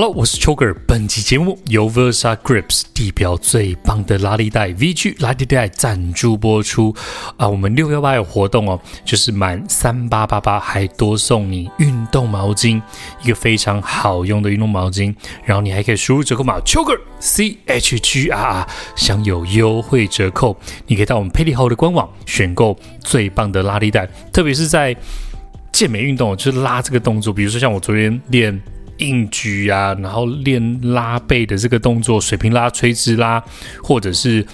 [0.00, 0.74] Hello，我是 Choker。
[0.86, 6.96] 本期节目由 Versa Grips 地表最棒的拉力带 VG 拉力带赞助播出
[7.36, 7.46] 啊！
[7.46, 12.80] 我们六幺八有活动哦，就是满三八八八还多送你运动毛巾，
[13.22, 15.14] 一个非常好用的运动毛巾。
[15.44, 20.56] 然后你还可以输入折扣码 Choker C H G R R，享有优惠折扣。
[20.86, 24.96] 你可以到我们霹雳号的官网选购最棒的拉力带，特别是在
[25.70, 28.58] 健美运动，就是拉这个动作，比如说像我昨天练。
[29.00, 33.42] 硬举啊，然后练拉背的这个动作，水平拉、垂直拉，
[33.82, 34.46] 或者是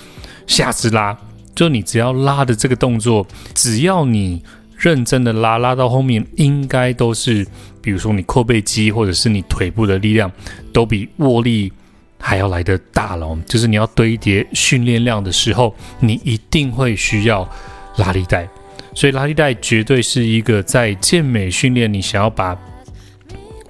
[0.47, 1.17] 下肢拉，
[1.55, 4.43] 就你只要拉的这个动作，只要你
[4.79, 7.47] 认真的拉，拉到后面应该都是，
[7.83, 10.31] 比如说你阔背肌或者是你腿部的力量，
[10.73, 11.73] 都比握力
[12.19, 13.37] 还要来得大了。
[13.47, 17.49] 就是你要堆叠训练量的时候，你一定会需要
[17.97, 18.49] 拉力带，
[18.95, 22.57] 所以拉力带绝对是一个在健美训练，你想要把。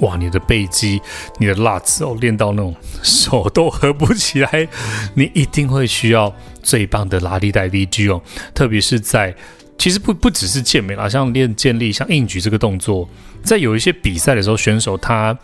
[0.01, 1.01] 哇，你的背肌、
[1.39, 4.69] 你的辣子哦，练到那种手都合不起来，
[5.15, 8.21] 你一定会需要最棒的拉力带 VG 哦。
[8.55, 9.35] 特别是在
[9.79, 13.09] 其实不不只是健美啦，像练健力、像硬举这个动作，
[13.43, 15.37] 在有一些比赛的时候，选手他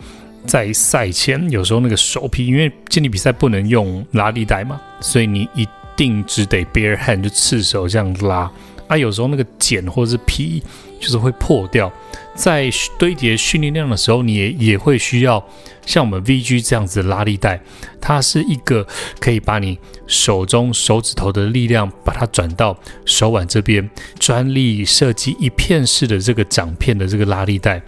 [0.45, 8.51] 在赛前有时候那个手臂，因为健力比赛不能用拉力带嘛，所以你一定只得 bare hand 就赤手这样拉
[8.87, 10.61] 啊，有时候那个茧或者是皮
[11.03, 11.91] 就是会破掉。
[12.33, 15.45] 在堆叠训练量的时候，你也也会需要
[15.85, 17.61] 像我们 VG 这样子的拉力带，
[18.01, 18.87] 它是一个
[19.19, 19.77] 可以把你
[20.07, 22.75] 手中手指头的力量把它转到
[23.05, 23.87] 手腕这边，
[24.17, 27.79] 专利设计一片式的这个掌片的这个拉力带，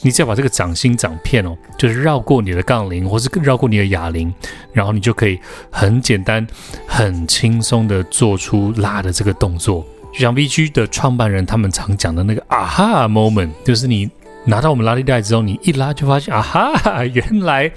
[0.00, 4.34] 你只要把这个掌心掌片哦，就是绕过你的杠铃或是绕过你的哑铃，
[4.72, 5.38] 然后你就可以
[5.70, 6.44] 很简单、
[6.88, 9.86] 很轻松的做出拉的这个动作。
[10.12, 14.10] 就像 VG 的创办人他们常讲的那个啊哈 moment，就是你
[14.44, 17.70] 拿到我们拉力带之后，你一拉就发现啊哈，原来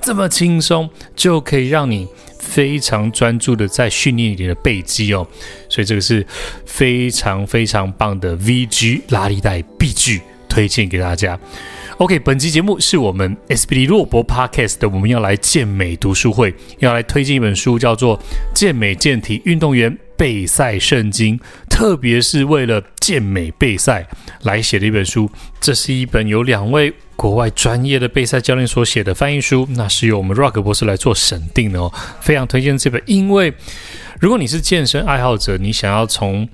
[0.00, 2.06] 这么轻松就可以让你
[2.38, 5.26] 非常专注的在训练你的背肌哦，
[5.68, 6.26] 所以这个是
[6.64, 10.20] 非常非常棒的 VG 拉力带必具，
[10.56, 11.38] 推荐给大家。
[11.98, 18.18] OK，本期节目是我们 SPD 洛博 Podcast 的，我们要来健美读书会，要来推荐一本书，叫做
[18.54, 21.38] 《健美健体运动员备赛圣经》。
[21.68, 24.06] 特别是为了健美备赛
[24.44, 25.30] 来写的一本书，
[25.60, 31.92] 这是一本由两位国外专业的备赛教练所写的翻译书，那是由我们 Rock 博士来做审定的哦，
[32.22, 33.02] 非常推荐这本。
[33.04, 33.52] 因为
[34.18, 36.48] 如果你是健身爱好者，你想要从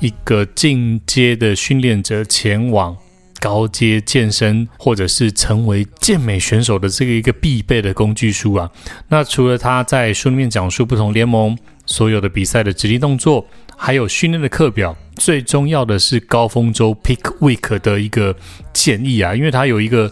[0.00, 2.96] 一个进阶的训练者前往
[3.44, 8.70] 高阶健身，或者是成为健美选手的这个一个必备的工具书啊，
[9.08, 11.54] 那除了他在书里面讲述不同联盟
[11.84, 13.46] 所有的比赛的指令动作。
[13.76, 18.34] 还有训练的课表，最重要的是高峰周 （peak week） 的一个
[18.72, 20.10] 建议啊，因为它有一个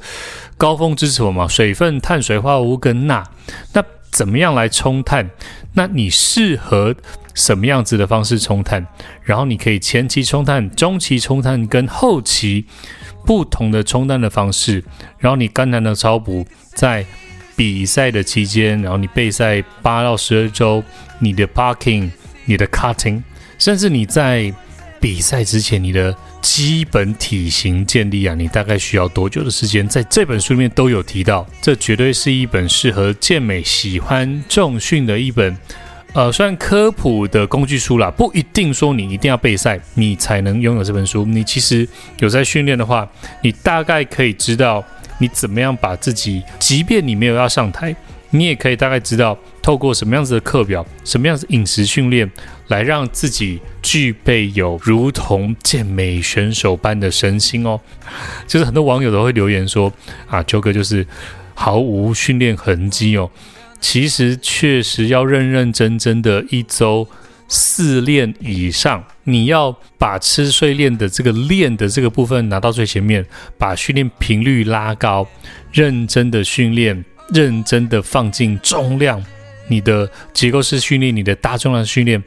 [0.59, 3.25] 高峰支持嘛，水分、碳水化合物跟钠。
[3.73, 5.31] 那怎么样来冲碳？
[5.75, 6.95] 那你适合
[7.35, 8.85] 什么样子的方式冲碳？
[9.23, 12.67] 然后你可以前期冲碳、中期冲碳跟后期
[13.25, 14.83] 不同的冲单的方式。
[15.19, 17.05] 然后你肝糖的超补，在
[17.55, 20.83] 比赛的期间，然后你备赛八到十二周，
[21.19, 22.11] 你的 parking，
[22.47, 23.23] 你的 cutting。
[23.59, 24.53] 甚至你在
[25.01, 29.87] 比赛之前，你的基本体型建立啊，你大概需要多久的时间？
[29.87, 35.57] 在这本书里面都有提到，这绝对是一本适合健美喜欢重训的一本，
[36.15, 38.11] 呃，虽然科普的工具书啦。
[38.11, 41.25] 不一定说你一定要备赛，你才能拥有这本书。
[41.25, 41.89] 你其实
[42.19, 43.09] 有在训练的话，
[43.43, 44.85] 你大概可以知道
[45.17, 47.97] 你怎么样把自己，即便你没有要上台。
[48.35, 52.31] 你也可以大概知道，透过什么样子的课表、什么样子饮食训练，
[52.69, 57.79] 来让自己具备有如同健美选手般的身心哦。
[58.47, 59.93] 就是很多网友都会留言说
[60.29, 61.07] ：“啊，秋哥就是
[61.55, 63.31] 毫无训练痕迹哦。”
[63.83, 67.07] 其实确实要认认真真的一周
[67.49, 73.27] 四练以上，你要把吃睡练的这个练的这个部分拿到最前面，
[73.59, 75.29] 把训练频率拉高，
[75.73, 79.23] 认真的训练，认真的放进重量。
[79.69, 82.23] 你的结构式训练，你的大重量训练，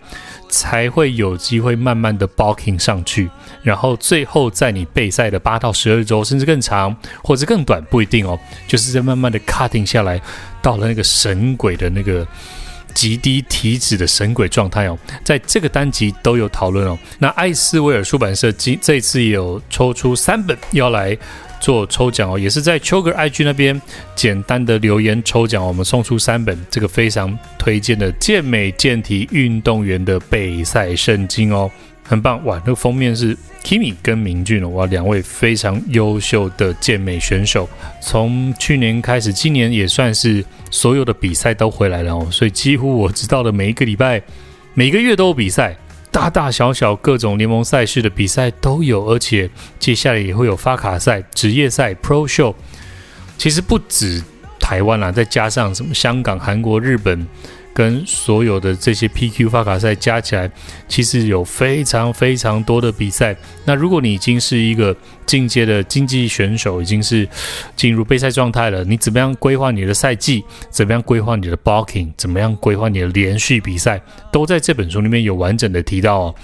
[0.50, 3.30] 才会有机会慢慢的 bulking 上去，
[3.66, 10.22] 然后最后在你备赛的八到十二周，甚至更长或者更短，不一定哦，就是在慢慢的 cutting 下来，
[10.62, 12.26] 到了那个神鬼的那个
[12.94, 16.96] 极低体脂的神鬼状态哦，在这个单集都有讨论哦。
[17.18, 21.18] 那艾斯威尔出版社今这次也有抽出三本要来。
[21.58, 23.82] 做抽奖哦，也是在 Choker IG 那边
[24.14, 31.72] 简单的留言抽奖，我们送出三本这个非常推荐的健美健体运动员的备赛圣经哦，
[32.08, 32.56] 很棒哇！
[32.64, 37.68] 那个封面是 Kimi 跟明俊，哇，两位非常优秀的健美选手，
[38.00, 44.22] 从去年开始，今年也算是所有的比赛都回来了哦，所以几乎我知道的每一个礼拜、
[44.76, 45.76] 每个月都有比赛。
[46.12, 49.50] 大大小小各种联盟赛事的比赛都有，而且
[49.80, 52.56] 接下来也会有发卡赛、职业赛、Pro Show。
[53.38, 54.24] 其实不止
[54.58, 57.28] 台湾啦，再加上什么香港、韩国、日本。
[57.76, 60.50] 跟所有的这些 PQ 发卡赛加起来，
[60.88, 63.36] 其实有非常非常多的比赛。
[63.66, 64.96] 那如果你已经是一个
[65.26, 67.28] 进阶的竞技选手，已经是
[67.76, 70.42] 进入备赛状态了，你怎么样规划你的赛季？
[70.70, 72.10] 怎么样规划你的 bulking？
[72.16, 74.02] 怎么样规划你的连续比赛？
[74.32, 76.36] 都在这本书里面有完整的提到哦。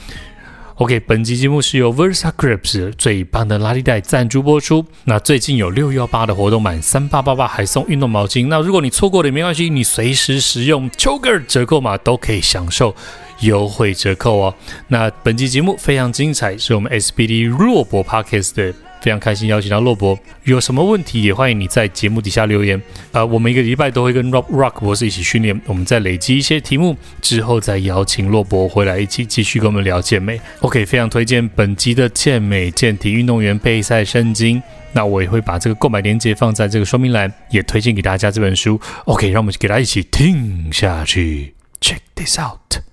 [0.82, 4.84] OK，本集节目是由 VersaGrips 最棒的拉力带赞助播出。
[5.04, 8.48] 那最近有六幺八的活动，满三八八八还送运动毛巾。
[8.48, 12.96] 那如果你错过了也没关系，你随时使用 Choker 折扣码都可以享受
[13.42, 14.56] 优惠折扣哦。
[14.88, 18.74] 那本集节目非常精彩，是我们 SBD 弱博 Podcast 的。
[19.02, 22.82] 非常开心邀请到洛博，有什么问题也欢迎你在节目底下留言。
[23.12, 30.40] 呃，我们一个礼拜都会跟 Rock Rock 博士一起训练，我们再累积一些题目之后，再邀请洛博回来一起继续跟我们聊健美。
[30.60, 34.62] OK，非常推荐本集的健美健体运动员备赛圣经。
[34.94, 38.80] 那我也会把这个购买链接放在这个说明栏，也推荐给大家这本书。
[39.06, 41.56] OK，让我们给大家一起听下去。
[41.80, 42.91] Check this out。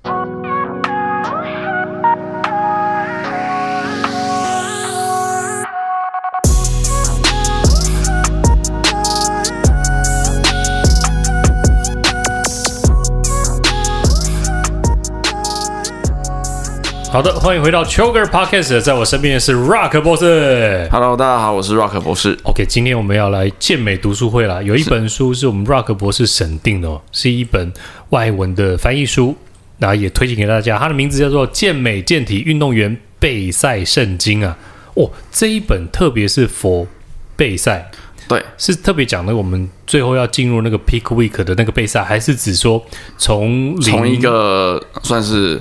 [17.18, 20.88] 好的，欢迎回到 Choker Podcast，在我身边的是 Rock 博士。
[20.88, 22.38] Hello，大家好，我是 Rock 博士。
[22.44, 24.62] OK，今天我们要来健美读书会啦。
[24.62, 27.72] 有一本书是我们 Rock 博士审定的哦，是一本
[28.10, 29.34] 外文的翻译书，
[29.78, 30.78] 然后也推荐给大家。
[30.78, 34.56] 它的名字叫做《健美健体运动员备赛圣经》啊。
[34.94, 36.86] 哦，这一本特别是 for
[37.34, 37.90] 备赛，
[38.28, 42.80] 对，是特别讲的我们最后要进入那个 Peak Week 的那个备赛，还是指说
[43.16, 45.60] 从从一个算是。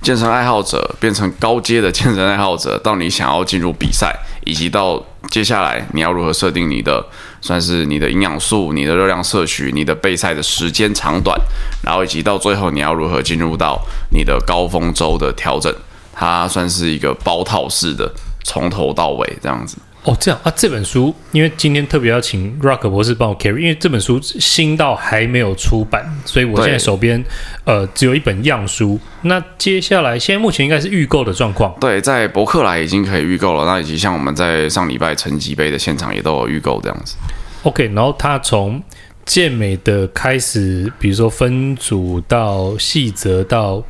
[0.00, 4.14] 健身爱好者变成高阶的健身爱好者，到你想要进入比赛，
[4.46, 7.04] 以及到接下来你要如何设定你的，
[7.40, 11.38] 算是你的营养素、你的热量摄取、你的备赛的时间长短，
[11.82, 13.78] 然后以及到最后你要如何进入到
[14.10, 15.74] 你的高峰周的调整，
[16.14, 18.10] 它算是一个包套式的，
[18.44, 19.76] 从头到尾这样子。
[20.04, 27.22] 哦，这样啊，这本书因为今天特别要请 Rock 博士帮我 carry，因为这本书新到还没有出版，所以我现在手边
[27.64, 28.98] 呃只有一本样书。
[29.22, 31.74] 那接下来现在目前应该是预购的状况。
[31.78, 37.16] 对，在博客来已经可以预购了，那以及像我们在上礼拜成绩杯的现场也都有预购这样子。
[37.64, 38.82] OK，然后他从
[39.26, 43.84] 健美的开始，比如说分组到细则到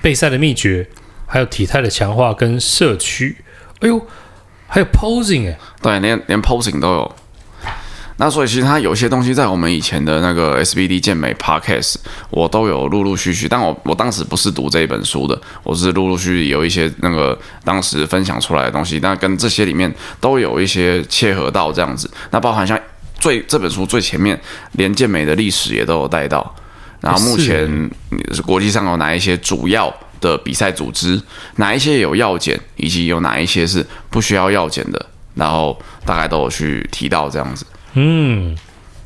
[0.00, 0.88] 备赛的秘诀，
[1.26, 3.36] 还有体态的强化跟社区，
[3.80, 4.00] 哎呦。
[4.70, 7.16] 还有 posing 哎，对，连连 posing 都有。
[8.18, 11.96] 那所以其实它有些东西在我们以前的那个 SBD 健美 Podcast，
[12.28, 13.48] 我都有陆陆续续。
[13.48, 22.10] 但我我当时不是读这一本书的，我是陆陆续续有一些那个当时分享出来的东西，那跟这些里面都有一些切合到这样子。
[22.30, 22.78] 那包含像
[23.18, 24.38] 最这本书最前面，
[24.72, 26.54] 连健美的历史也都有带到。
[27.00, 27.90] 然后目前
[28.34, 31.20] 是国际上有哪一些主要的比赛组织，
[31.56, 37.66] 哪一些有药检，以及有哪一些是不需要药检的，然后大概都有去提到这样子。
[37.94, 38.56] 嗯，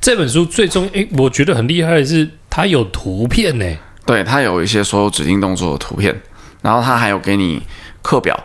[0.00, 3.66] 这本书最终，诶，我觉得很厉害的是它有图片呢。
[4.04, 6.14] 对，它有一些所有指定动作的图片，
[6.60, 7.62] 然后它还有给你
[8.02, 8.38] 课表，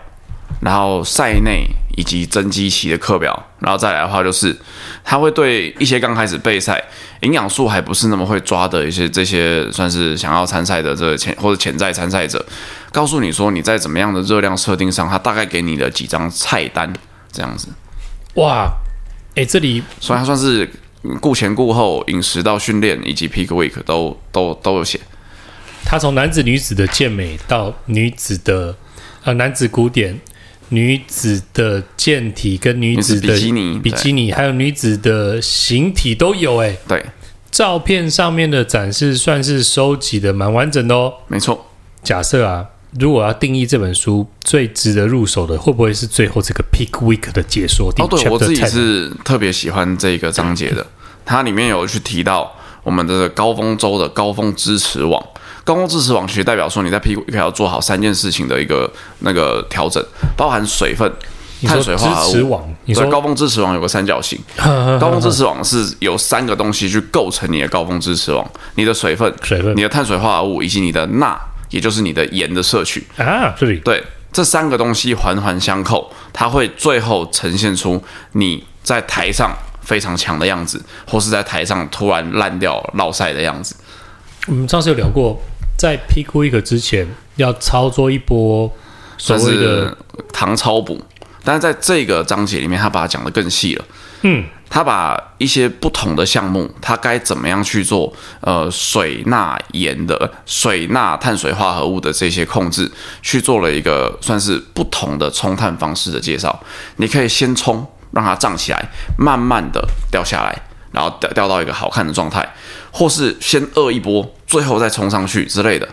[0.61, 1.65] 然后赛内
[1.99, 4.55] 以及增肌期的课表，然后再来的话就是，
[5.03, 6.81] 他会对一些刚开始备赛。
[7.19, 12.43] 营养素还不是那么会抓的一些这些算是想要参赛的这个潜或者潜在参赛者，
[12.93, 16.89] 告诉你说你在怎么样的热量设定上，他大概给你的几张菜单
[17.29, 17.67] 这样子。
[18.35, 18.71] 哇，
[19.35, 20.71] 哎，这里所以它算是
[21.19, 24.97] 顾前顾后饮食到训练以及 peak week 都都都有写。
[25.83, 28.73] 他从男子、女子的健美到女子的
[29.25, 30.17] 呃男子古典、
[30.69, 36.77] 女子的健体跟女子的比基尼，比基尼，还有女子的形体都有哎。
[36.87, 37.03] 对，
[37.49, 41.13] 照片上面的展示算是收集的蛮完整的哦。
[41.27, 41.65] 没错。
[42.03, 42.65] 假设啊，
[42.99, 47.91] 如果要定义这本书最值得入手的，会不会是最后这个 Peak Week 的解说？
[47.97, 50.85] 哦，对，我自己是特别喜欢这个章节的，
[51.25, 55.23] 它里面有去提到我们的高峰周的高峰支持网。
[55.69, 60.03] 高峰支持网其实代表说你在 Peak 要做好三件事情的一个那个调整，
[60.35, 61.07] 包含水分、
[61.61, 62.59] 碳水化合物。
[62.85, 64.39] 你说高峰支持网有个三角形，
[64.99, 73.53] 高峰支持网是有三个东西去构成你的高峰支持网：你的水分、水分、你的碳水化合物以及你的钠，也就是你的盐的摄取啊。
[73.55, 83.75] 这里对这三个东西环环相扣，它会最后呈现出你在台上非常强的样子，或是在台上突然烂掉、落赛的样子。
[84.47, 85.39] 我们上次有聊过。
[85.79, 87.07] 在 Pick Week 之前，
[87.37, 88.69] 要操作一波
[89.17, 89.97] 所谓的
[90.33, 91.01] 糖超补，
[91.41, 93.85] 但是在这个章节里面，他把它讲得更细了。
[94.23, 98.11] 嗯，他把一些不同的项目，他该怎么样去做？
[98.41, 106.61] 呃，水、钠、盐的水、钠、碳水化合物的这些控制，去做了一个算是不同的冲碳方式的介绍。
[106.97, 108.85] 你可以先冲，让它胀起来，
[109.17, 109.81] 慢慢的
[110.11, 110.53] 掉下来。
[110.91, 112.47] 然后掉掉到一个好看的状态，
[112.91, 115.87] 或是先饿一波，最后再冲上去之类的。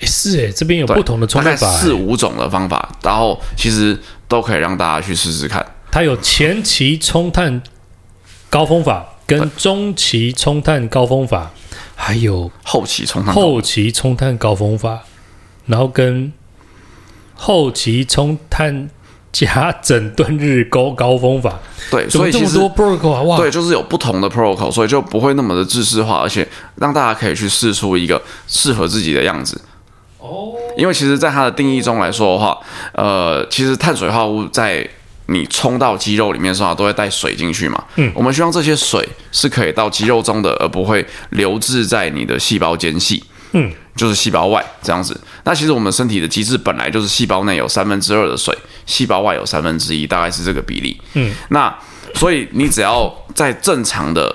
[0.00, 5.64] 诶是诶，这边有不同的冲法，大概四五种的方法，然后其实都可以让大家去试试看。
[5.90, 7.62] 它有前期冲碳
[8.48, 11.50] 高峰法，跟中期冲碳高峰法，
[11.94, 15.00] 还有后期冲碳后期冲碳高峰法，
[15.66, 16.32] 然后跟
[17.34, 18.88] 后期冲碳。
[19.32, 21.58] 加整顿日高高峰法，
[21.90, 26.46] 对，所以这么多 protocol 啊，哇，对，就是有不同的 protocol，所以就不会那么的制式化，而且
[26.76, 29.60] 让大家可以去试出一个适合自己的样子。
[30.18, 32.58] 哦，因为其实，在它的定义中来说的话，
[32.92, 34.86] 呃，其实碳水化合物在
[35.26, 37.82] 你冲到肌肉里面的时候，都会带水进去嘛。
[37.96, 43.22] 嗯，我们希望这些水是可以到肌肉中的，而不会留置在你的细胞间隙。
[43.52, 45.18] 嗯，就是细胞外这样子。
[45.44, 48.56] 那其实我们身体的机制本来就是细胞内有三分之二的水，
[48.86, 51.00] 细胞外有三分之一，大概是这个比例。
[51.14, 51.76] 嗯，那
[52.14, 54.34] 所以你只要在正常的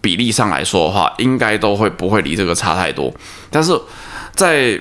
[0.00, 3.12] 比例上来说的话，应该都会不会离这个差太多。
[3.50, 3.78] 但是
[4.34, 4.80] 在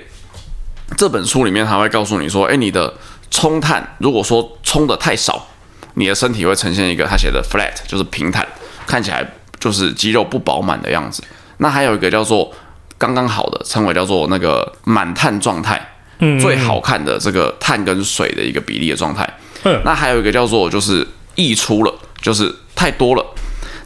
[0.95, 2.93] 这本书里面，他会告诉你说，诶，你的
[3.31, 5.47] 冲碳如果说冲的太少，
[5.95, 8.47] 你的身体会呈现一个他写的 flat，就是平坦，
[8.85, 11.23] 看起来就是肌肉不饱满的样子。
[11.57, 12.53] 那还有一个叫做。
[12.99, 19.27] 刚刚好的称为叫做那个满碳状态，嗯，最好看的这个碳跟水的一个比例的状态。
[19.63, 23.25] 嗯，那还有一个叫做就是溢出了，就是太多了。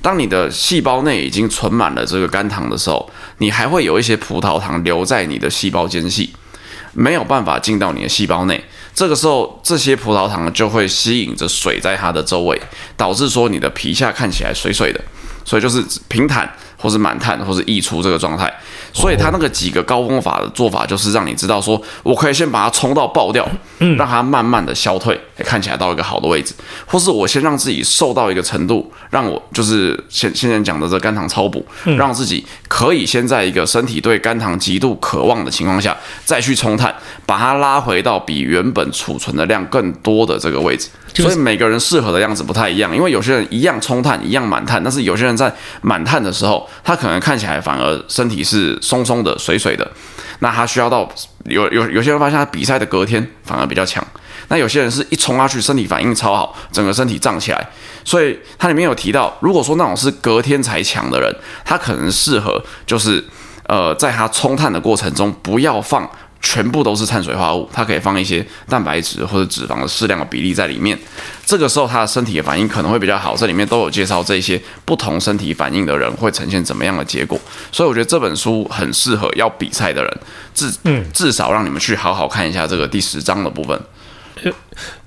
[0.01, 6.33] 当你的细胞内已经存满了这个肝糖的时候，你还会有一些葡萄糖留在你的细胞间隙，
[6.93, 8.61] 没有办法进到你的细胞内。
[8.95, 12.59] 这个时候，这些葡萄糖就会吸引着水在它的周围，
[12.97, 14.99] 导致说你的皮下看起来水水的，
[15.45, 16.51] 所以就是平坦。
[16.83, 18.53] 或是满碳，或是溢出这个状态，
[18.91, 23.47] 所以它那个几个高峰法的做法，就是让你知道说，我可以先把它冲到爆掉，
[23.77, 26.53] 让它慢慢的消退，看起来到一个好的位置，
[26.85, 31.65] 或是我先让自己瘦到一个程度，让我就是现现在讲的这肝糖超补，
[31.97, 36.93] 让自己可以先在一个身体对肝糖极度渴望的情况下，再去冲碳，
[37.25, 40.89] 把它拉回到比原本储存的量更多的这个位置。
[41.15, 49.89] 所以每个人适合的样子不太一样，因为有些人一样冲碳，一样满碳，但是有些人在满碳的时候，他可能看起来反而身体是松松的、水水的，
[50.39, 51.09] 那他需要到
[51.45, 54.05] 有有有些人发现他比赛的隔天反而比较强，
[54.47, 57.69] 那有些人是一冲下去身体反应超好，整个身体胀起来，
[58.03, 63.23] 所以它里面有提到，如果说那种是隔天才强的人，他可能适合就是
[63.67, 66.09] 呃在他冲碳的过程中不要放。
[66.43, 70.95] 全部都是碳水化合物，它可以放一些蛋白质或者脂肪的适量的比例在里面。
[71.45, 73.35] 这个时候，他的身体的反应可能会比较好。
[73.35, 77.39] 这里面都有介绍这些不同身体反应的人会呈现怎么样的结果。
[77.71, 80.17] 所以，我觉得这本书很适合要比赛的人，
[80.53, 80.71] 至
[81.13, 83.81] 至少让你们去好好看一下这个第十章的部分。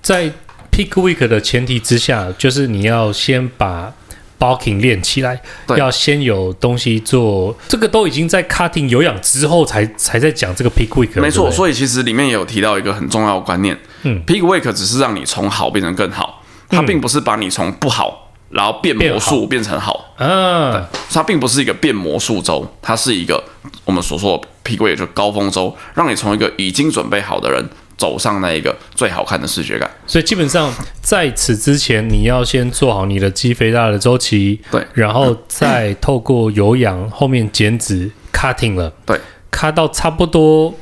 [0.03, 0.33] 在
[0.73, 3.93] Pick Week 的前提之下，就是你要先把。
[4.39, 5.41] Bulking 练起来，
[5.77, 11.21] 要先有东西做，这个都已经在 cutting 有氧之后才才在讲这个 peak week。
[11.21, 23.43] 没错，所以其实里面也有提到一个很重要的观念，嗯，peak week 只是让你从好变成更好，它并不是把你从不好然后变魔术变成好，嗯，它并不是一个变魔术周，它是一个
[23.85, 27.69] 我们所说的 peak week 就高峰周，让你从一个已经准备好的人。
[27.97, 39.19] 走上那一个最好看的视觉感，所以基本上在此之前，你要先做好你的肌肥大的周期，对，然后再透过有氧后面减脂 cutting 了，对
[39.51, 40.75] ，cut 到差不多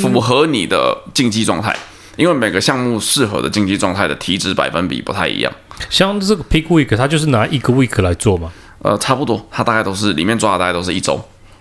[0.00, 1.76] 符合你的竞技状态，
[2.16, 5.52] 因为每个项目适合的竞技状态的体脂百分比不太一样。
[5.90, 8.50] 像这个 Peak Week，它就是拿一个 week 来做嘛？
[8.78, 11.20] 呃，差不多，它大概都是里面抓的大概都是一周。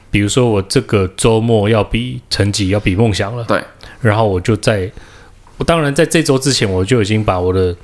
[0.09, 3.63] 比如说我这个周末要比成绩要比梦想了，对，
[4.01, 4.91] 然后我就在，
[5.57, 7.75] 我当然在这周之前我就已经把我的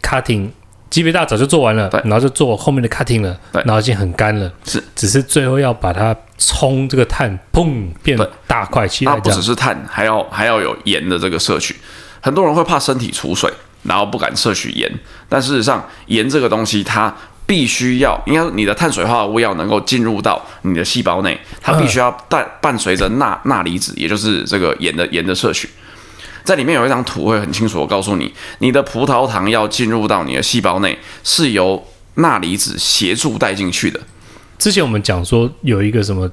[0.00, 0.48] cutting
[0.88, 9.12] 级别大早就做完了，然后就做后面的 cutting 了，然后已经很干了，是，只是最后要把它冲这个碳，砰，变大块起来。
[9.12, 11.76] 它不只是碳，还要还要有盐的这个摄取。
[12.20, 14.90] 很多人会怕身体储水，然后不敢摄取盐，
[15.28, 17.14] 但事实上盐这个东西它。
[17.46, 25.70] 必须要，应该你的碳水化合物要能够进入到你的细胞内，它必须要带伴随着钠钠离子，也就是这个盐的盐的摄取。
[26.42, 34.00] 在里面有一张图会很清楚我告诉你，你的葡萄糖要进入到你的细胞内，是由钠离子协助带进去的。
[34.58, 36.30] 之前我们讲说有一个什么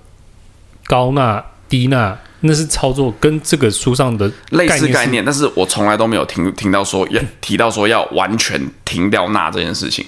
[0.86, 10.06] 高钠低钠，那是操作跟这个书上的类似概念，但是我从来都没有听听到说要提到说要完全停掉钠这件事情。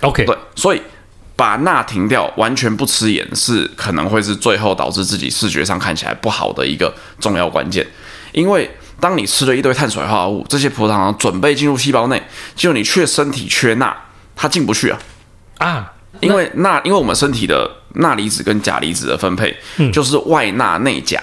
[0.00, 0.82] OK，对，所以
[1.34, 7.86] 把钠停掉，完全不吃盐，是可能会是最后导致自己视觉上看起来不好的一个重要关键。
[8.32, 12.22] 因为当你吃了一堆碳水化合物，这些葡萄糖准备进入细胞内，
[12.54, 13.94] 就你却身体缺钠，
[14.34, 14.98] 它进不去啊
[15.58, 15.92] 啊！
[16.20, 21.22] 因为钠，因为我们身体的钠离子跟钾离子的分配，嗯、就是外钠内钾，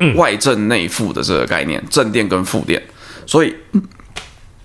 [0.00, 2.82] 嗯、外正内负的这个概念，正电跟负电，
[3.26, 3.54] 所以。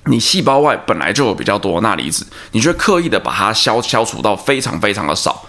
[0.06, 5.44] 你细胞外本来就有比较多钠离子，你却刻意的把它消消除到非常非常的少，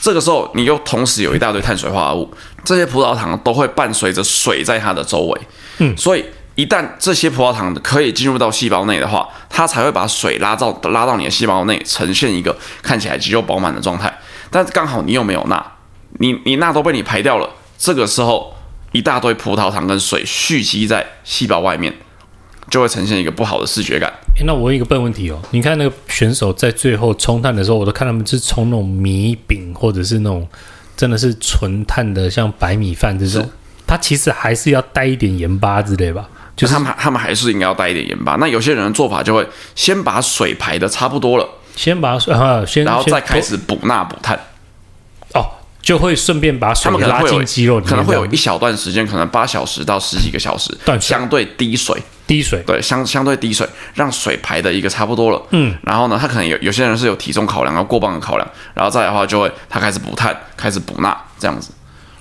[0.00, 2.34] 这个时候你又同时有一大堆碳水化合物，
[2.64, 5.40] 这些葡萄糖都会伴随着水在它的周围，
[5.78, 6.24] 嗯，所以
[6.54, 14.18] 一旦这些葡萄糖可以进入到细胞内的话，它才会把水拉到拉到你的细胞内，呈现一个看起来肌肉饱满的状态。
[14.50, 15.62] 但是刚好你又没有钠，
[16.18, 18.56] 你你钠都被你排掉了，这个时候
[18.92, 21.94] 一大堆葡萄糖跟水蓄积在细胞外面。
[22.70, 24.12] 就会呈现一个不好的视觉感。
[24.36, 30.46] 诶，那我问一个笨问题哦，你看那个选手在最后冲碳的时候，我都看他们是冲那种米饼，或者是那种
[30.96, 33.48] 真的是纯碳的，像白米饭这种，
[33.86, 36.28] 他其实还是要带一点盐巴之类吧？
[36.56, 38.36] 就是他们他们还是应该要带一点盐巴。
[38.36, 44.38] 那有些人的做法就会先把水排的差不多了，先把水啊，先然后再开始补钠补碳。
[45.34, 45.44] 哦。
[45.80, 51.96] 就会顺便把水拉进肌肉里面，可能会有一小段时间，可能八小时到十几个小时，相对低水，
[52.28, 55.42] 低水，对，相相对滴水，让水排的一个差不多了。
[55.50, 61.72] 嗯，然后呢，他可能有有些人是有体重考量，要过磅的考量，然后再来的话就会他开始补碳，开始补钠，这样子。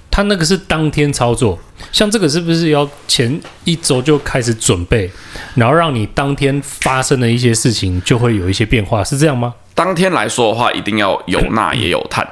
[0.09, 1.59] 他那个是当天操作，
[1.91, 5.11] 像这个是不是要前一周就开始准备，
[5.53, 9.53] 然后让你当天发生的一些事情就会有一些变化，是这样吗？
[9.75, 12.27] 当天来说的话，一定要有钠也有碳。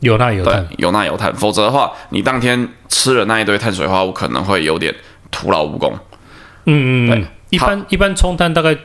[0.00, 4.94] 有钠有碳，有钠有碳，否则的话，你当天吃了那一堆碳水化合物，可能会有点
[5.30, 5.98] 徒劳无功。
[6.66, 8.76] 嗯嗯嗯，一般一般冲单大概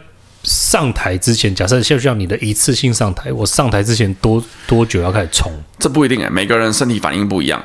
[0.44, 5.52] 上台之前，假设就像你的一次性上台，我上台之前多多久要开始冲？
[5.78, 7.64] 这不一定哎，每个人身体反应不一样，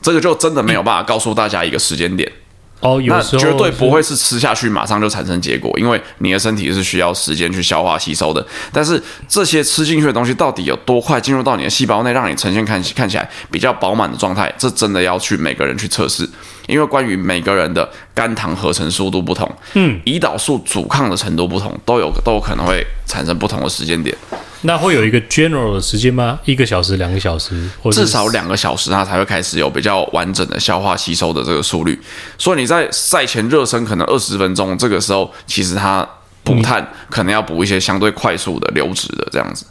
[0.00, 2.30] 这个就真的没有办法告诉大家一个时间点。
[2.80, 8.44] 哦，有时候绝对不会是吃下去马上就产生结果，因为你的身体是需要时间去消化吸收的。
[8.72, 16.28] 但是这些吃进去的东西到底有多快进入到你的细胞内，让你呈现看看起来比较饱满的状态，这真的要去每个人去测试。
[16.68, 24.16] 因为关于每个人的肝糖合成速度不同，嗯，胰岛素阻抗的程度不同，都有都有可能会产生不同的时间点。
[24.62, 26.38] 那会有一个 general 的时间吗？
[26.44, 31.98] 一个小时、两个小时，或者至少两个小时，它才会开始有比较完整的消化吸收的这个速率。
[32.36, 36.06] 所以你在赛前热身可能二十分钟，这个时候其实它
[36.42, 39.64] 补碳可能要补一些相对快速的流质的这样子。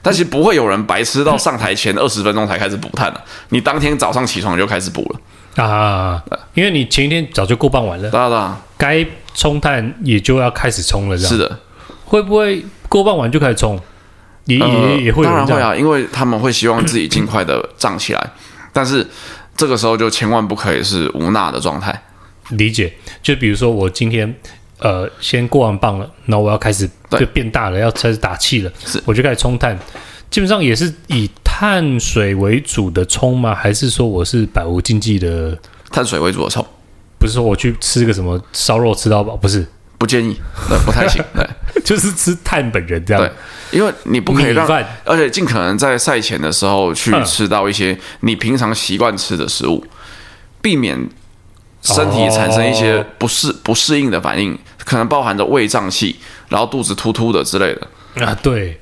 [0.00, 5.64] 但其实不会有人白痴到上台前二十分钟才开始补碳的，你当天早上起床就开始补了。
[5.64, 6.22] 啊，
[6.54, 11.58] 因为你前一天早就过磅完了，对该冲碳也就要开始冲了，这样是的。
[12.04, 13.78] 会不会过磅完就开始冲？
[14.48, 18.30] 也也、呃、也会，当然会啊，因为他们会希望自己尽快的涨起来，
[18.72, 19.06] 但是
[19.54, 22.02] 这个时候就千万不可以是无钠的状态。
[22.50, 22.90] 理解，
[23.22, 24.34] 就比如说我今天
[24.78, 29.78] 呃先过完磅了，然后我要开始就变大了，要开始打气了，是我就开始冲碳。
[30.30, 33.54] 基本上也是以碳水为主的冲吗？
[33.54, 35.56] 还是说我是百无禁忌的
[35.90, 36.64] 碳水为主的冲？
[37.18, 39.36] 不是说我去吃个什么烧肉吃到饱？
[39.36, 39.66] 不是，
[39.98, 41.22] 不建议，对，不太行。
[41.34, 41.46] 对，
[41.84, 43.22] 就是吃碳本人这样。
[43.22, 44.66] 对，因为你不可以让，
[45.04, 49.84] 而且尽可能在赛前的时候去吃到一些你平常习惯吃的食物，
[50.62, 50.96] 避免
[51.82, 56.16] 身体产生一些不适不适应的反应，可能包含着胃胀气，
[56.48, 58.24] 然后肚子突突的之类的。
[58.24, 58.80] 啊，对。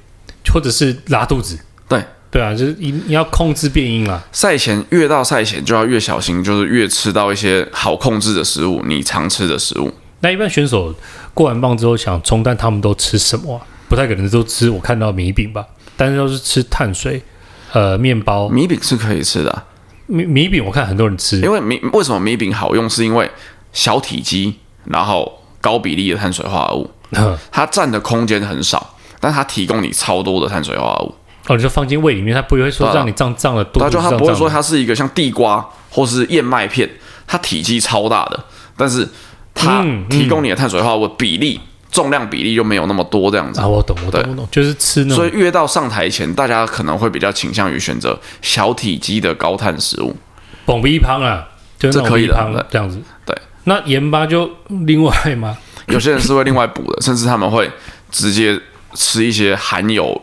[0.53, 4.23] 或者是拉肚子，对对啊，就是你你要控制变音啊。
[4.31, 9.93] 赛前越到赛前就要越小心，就是越吃到一些好控制的食物，你常吃的食物。
[10.27, 10.93] 那一般选手
[11.33, 13.63] 过完磅之后想冲，但他们都吃什么啊？
[13.89, 15.65] 不太可能都吃我看到米饼吧？
[15.97, 17.23] 但是都是吃碳水，
[17.73, 18.49] 呃，面包。
[18.49, 19.65] 米饼是可以吃的啊。
[20.07, 22.91] 米米饼我看很多人吃，因为米为什么米饼好用？
[22.91, 23.31] 是因为
[23.73, 26.91] 小体积，然后高比例的碳水化合物，
[27.53, 31.15] 它占的空间很少，但它提供你超多的碳水化合物。
[31.47, 33.85] 哦，你就放进胃里面，它不会说让你胀胀的肚子。
[33.85, 36.91] 它就它不会说它是一个像地瓜或是燕麦片，
[37.29, 38.45] 它体积超大的，
[38.77, 39.09] 但是
[39.57, 41.61] 它提供你的碳水化合物比例。
[41.93, 45.15] 重量比例就没有那么多这样子啊，我懂，我懂，我懂，就是吃那。
[45.15, 50.15] 所以越到上台前，大家可能会比较倾向于选择小体积的高碳食物。
[50.67, 53.01] 蹦逼胖啊，就是可以胖的这样子。
[53.25, 55.57] 对，那盐巴就另外吗？
[55.89, 57.71] 有些人是会另外补的，甚至他们会
[58.11, 58.61] 直接
[58.93, 60.21] 吃一些含有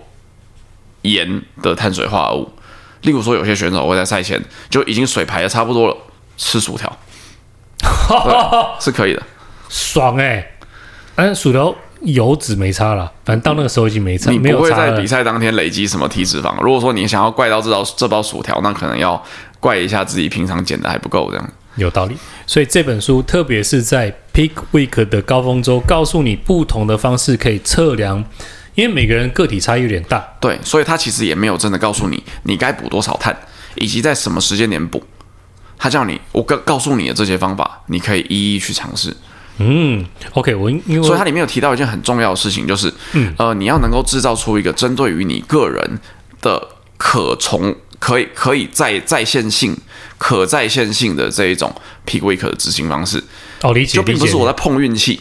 [1.04, 2.52] 盐的碳水化合物。
[3.02, 5.98] 例如说，有些选手会在赛前就已经水排的差不多了，
[6.38, 6.96] 吃薯条，
[8.80, 9.24] 是可以的，
[9.70, 10.50] 爽哎、欸。
[11.16, 14.32] 但薯条油脂没差了，反正到那个时候已经没差。
[14.32, 16.60] 你不会在比赛当天累积什么体脂肪。
[16.62, 19.24] 如果说你想要怪到这道这包薯条，那可能要
[19.60, 21.50] 怪一下自己平常减的还不够这样。
[21.76, 22.18] 有道理。
[22.46, 28.24] 所以这本书特别是在 Peak Week 的高峰周，告诉你不同的方式可以测量，
[28.76, 30.24] 因为每个人个体差异有点大。
[30.40, 33.36] 对，所以他其实也没有真的告诉你你该补多少碳，
[33.76, 35.02] 以及在什么时间点补。
[35.84, 39.14] 他叫你我告告诉你的这些方法，你可以一一去尝试。
[39.58, 46.00] 嗯，OK，我因为所以它里面有提到一件很重要的事情，就是，嗯，呃，你要能够制造出一个针对于你个人
[46.42, 49.78] 的可从、可以、可以再在线性、
[50.18, 51.70] 可在线性的这一种
[52.08, 53.22] Peak Week 的执行方式。
[53.62, 55.20] 哦，理解，就并不是我在碰运气，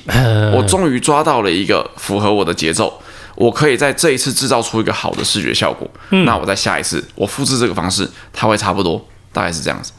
[0.54, 3.02] 我终于抓到了一个符合我的节奏，
[3.34, 5.90] 我可以在这一次制造出一个好的视觉效果。
[6.10, 9.90] 嗯，那我在下一次我复制这个方式，它会差不多，大概是这样子。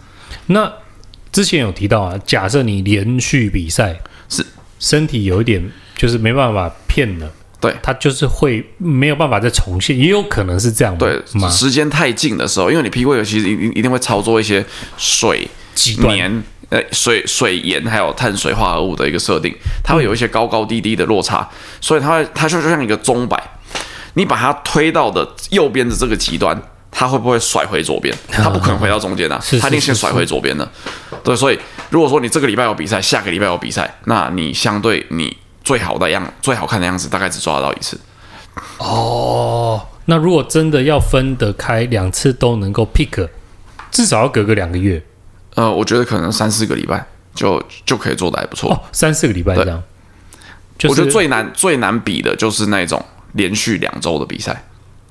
[0.48, 0.72] 那
[1.32, 4.00] 之前有提到啊，假设你连续比赛。
[4.30, 4.44] 是
[4.80, 5.62] 身体有一点
[5.96, 14.66] 就是没办法骗了，对，他就是会没有办法再重现，也有可能是这样，对，时间太近的时候，因为你 Peak Week 其实一一定会操作一些
[14.98, 15.48] 水、
[16.02, 21.48] 盐、呃水、水盐还有碳水化合物的一个设定，它会有一些高高低低的落差，
[21.80, 23.40] 所以它会它就就像一个钟摆，
[24.16, 26.60] 你把它推到的右边的这个极端。
[26.94, 28.16] 他会不会甩回左边？
[28.32, 30.70] 他不可能回到中间的，他一定先甩回左边的。
[31.24, 38.00] 对，所以如果说你这个礼拜有比赛，下个礼拜有比赛，那你相对你最好的样、最好看的样子，大概只抓得到一次。
[38.78, 43.28] 哦，那如果真的要分得开，两次都能够 pick，
[43.90, 45.02] 至少要隔个两个月。
[45.56, 48.72] 呃，我觉得可能三四个礼拜就就可以做的还不错。
[48.72, 49.82] 哦，三四个礼拜这样。
[50.78, 53.04] 就是、我觉得最难最难比的就是那种
[53.34, 54.64] 连续两周的比赛。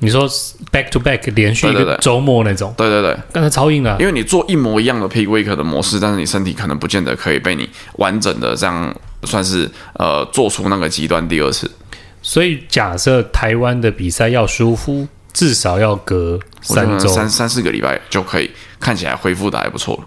[0.03, 0.29] 你说
[0.73, 11.71] back to back 连续一个周末那种，对对对，刚才超硬的，因为你做一模一样的 Peak Week 的模式，但是你身体可能不见得可以被你完整的这样算是呃做出那个极端第二次。
[12.21, 19.97] 所以假设台湾的比赛要舒服，至少要隔三周，三三四个礼拜就可以看起来恢复的还不错。
[19.97, 20.05] 了。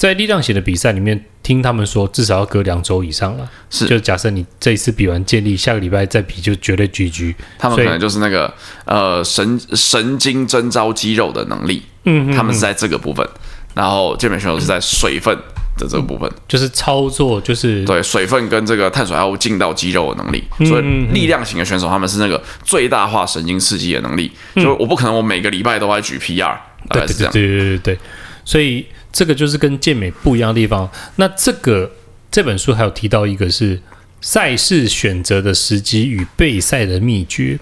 [0.00, 3.46] 在力量型的比赛里面，听他们说至少要隔两周以上了。
[3.68, 7.34] 是，就假设你这一次比完健力，下个礼拜再比就绝对 GG。
[7.58, 8.50] 他们可能就是那个
[8.86, 13.28] 呃神神经征召肌肉的能力，嗯，他们是在这个部分，
[13.74, 15.36] 然后健美选手是在水分
[15.76, 20.42] 的这个部分，就是操作，就是对水分跟这个碳水化合物进到肌肉的能力。
[20.64, 20.82] 所以
[21.12, 26.56] 力量型的选手他们是那个最大化神经刺激的能力，就我不可能我每个礼拜都在举 PR。
[26.88, 27.98] 对对对对对，
[28.46, 28.86] 所以。
[29.12, 30.88] 这个就是跟健美不一样的地方。
[31.16, 31.90] 那这个
[32.30, 33.80] 这本书还有提到一个是
[34.20, 37.58] 赛事选择的时机与备赛的秘诀，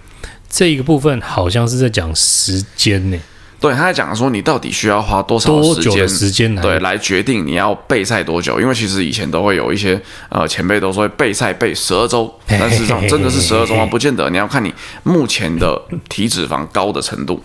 [0.50, 3.18] 这一个部分好像是在讲时间呢。
[3.60, 8.60] 对，他在讲说你到底需要花多少时间，时间对来决定你要备赛多久。
[8.60, 13.86] 因为其实以前都会有一些呃前辈都说备赛备十二周，但事实上真的是十二周吗？
[13.86, 14.28] 不见得。
[14.30, 17.42] 你要看你目前的体脂肪高的程度，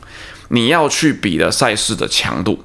[0.50, 2.64] 你要去比的赛事的强度，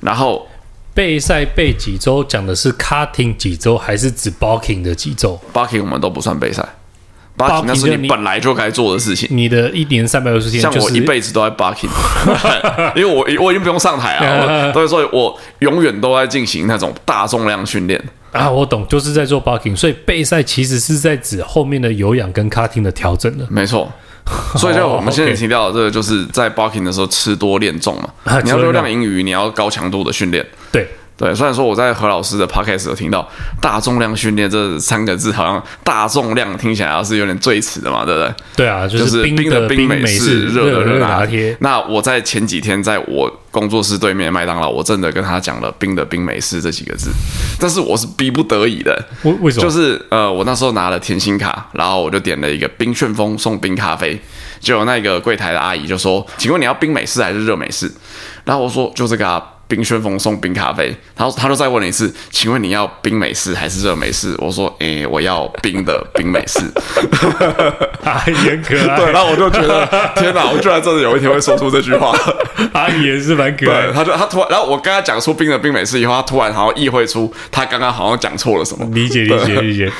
[0.00, 0.46] 然后。
[0.96, 6.66] 备赛备几周，讲的是 cutting 几周，还是指 bulking 的几周？bulking 我们都不算备赛
[7.36, 9.28] ，bulking 那是你本来就该做的事情。
[9.30, 11.90] 你的一年三百六十天，像我一辈子都在 bulking，
[12.96, 18.50] 因为我我已经不用上台啊， 所以所以我永远都在进行那种大重量训练啊。
[18.50, 23.46] 我懂，就是在做 bulking，所以备赛其实是在指后面的有氧跟 cutting 的调整了。
[23.50, 23.92] 没错。
[24.58, 28.40] 所以，就我们现在提到的这个，就是在 barking 的时候吃多练重嘛。
[28.42, 30.44] 你要热量盈余，你要高强度的训练。
[30.72, 33.26] 对，对，虽然说我在何老师的 podcast 有听到
[33.58, 38.34] 大重量训练这三个字，好像大重量听起来是有点赘词的嘛，对不对？
[38.56, 41.48] 对啊，就是冰的冰美式，热的热拿铁。
[41.52, 41.56] 铁。
[41.60, 47.10] 那我在前几天在我工作室对面麦当劳，我真的跟他讲了冰的冰美式这几个字，
[47.58, 49.02] 但是我是逼不得已的。
[49.22, 49.62] 为为什么？
[49.62, 54.20] 就是呃，我那时候拿了甜心卡，然后我就点了一个冰旋风送冰咖啡，
[54.60, 57.90] 结果那个柜台的阿姨就说：“请问你要冰美式还是热美式？”
[58.44, 64.32] 然后我说：“就这个啊。”冰旋风送冰咖啡，然后他就再问了一次，请问你要冰美式还是热美式？
[64.38, 66.60] 我说，哎、欸，我要冰的冰美式。
[68.04, 72.16] 阿姨很可爱，对，然后我就觉得，天哪，我居然真的有一天会说出这句话。
[72.74, 78.86] 阿姨也是蛮可爱的，他就他突然，然后我跟他讲出冰的冰美式以后，他突然好像意会出他刚刚好像讲错了什么。
[78.92, 79.90] 理解理解理解。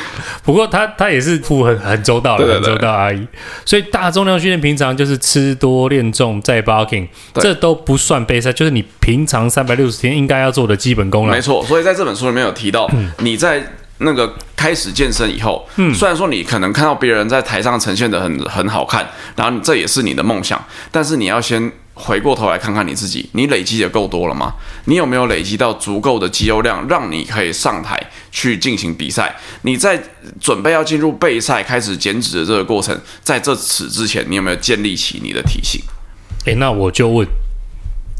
[0.45, 3.27] 不过他他也是服务很很周到的，很周到阿姨。
[3.65, 9.51] 所以大重量训练平常就是吃多练重再 barking，这都不算备赛，就是你平常。
[9.57, 11.65] 三百六十天应该要做的基本功了，没错。
[11.65, 12.87] 所以在这本书里面有提到，
[13.21, 13.67] 你在
[14.01, 24.53] 那个开始健身以后，嗯，虽然说你可能看到别人在台上呈现的很很好看，然后这也是你的梦想，但是你要先回过头来看看你自己，你累积的够多了吗？
[24.85, 27.99] 你有没有累积到足够的肌肉量，让你可以上台
[28.31, 29.35] 去进行比赛？
[29.63, 29.99] 你在
[30.39, 35.81] 准备要进入备赛、开始减脂的这个过程，在这此之前，你有没有建立起你的体型？
[36.45, 37.27] 诶，那我就问，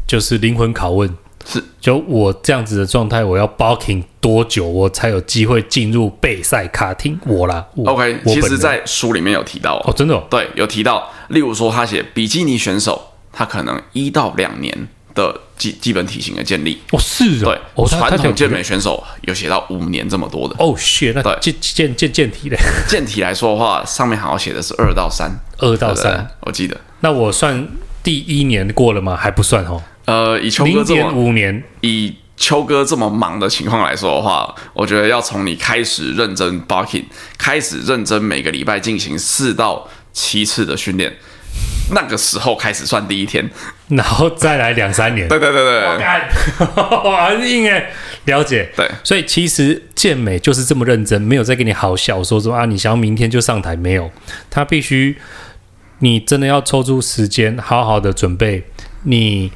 [0.07, 1.15] 就是灵魂拷问。
[1.49, 7.17] 是，就我这样子的状态，我要 balking 多久，我才有机会进入备赛卡汀？
[7.25, 9.77] 我啦我，OK，其实，在书里面有提到。
[9.77, 22.57] 哦，哦真的、哦，对，有提到，例如说，他写比基尼选手，他可能一到两年的基基本体型的建立，哦是哦，对，哦、传统健美选手有写到五年这么多的，哦，shit，那健健健健体嘞，
[22.89, 27.65] 健体来说的话，上面好像写的是二到三，二到三，我记得，那我算
[28.03, 29.15] 第一年过了吗？
[29.15, 29.81] 还不算哦。
[30.07, 37.03] 呃，以秋哥这么五年，以秋哥这么忙的情况来说的话，我觉得要从你开始认真 barking，
[37.37, 41.11] 开始认真每个礼拜进行四到七次的训练，
[41.91, 43.49] 那个时候开始算第一天，
[43.89, 45.27] 然后再来两三年。
[45.27, 45.85] 对对对对，
[46.85, 47.91] 哇， 很硬哎，
[48.23, 48.69] 了解。
[48.77, 54.09] 对，所以其实健美就是这么认真，没有在给你好笑说说啊，你想要明天就上台没有？
[54.49, 55.17] 他必须
[55.99, 58.63] 你真的要抽出时间，好好的准备
[59.03, 59.51] 你。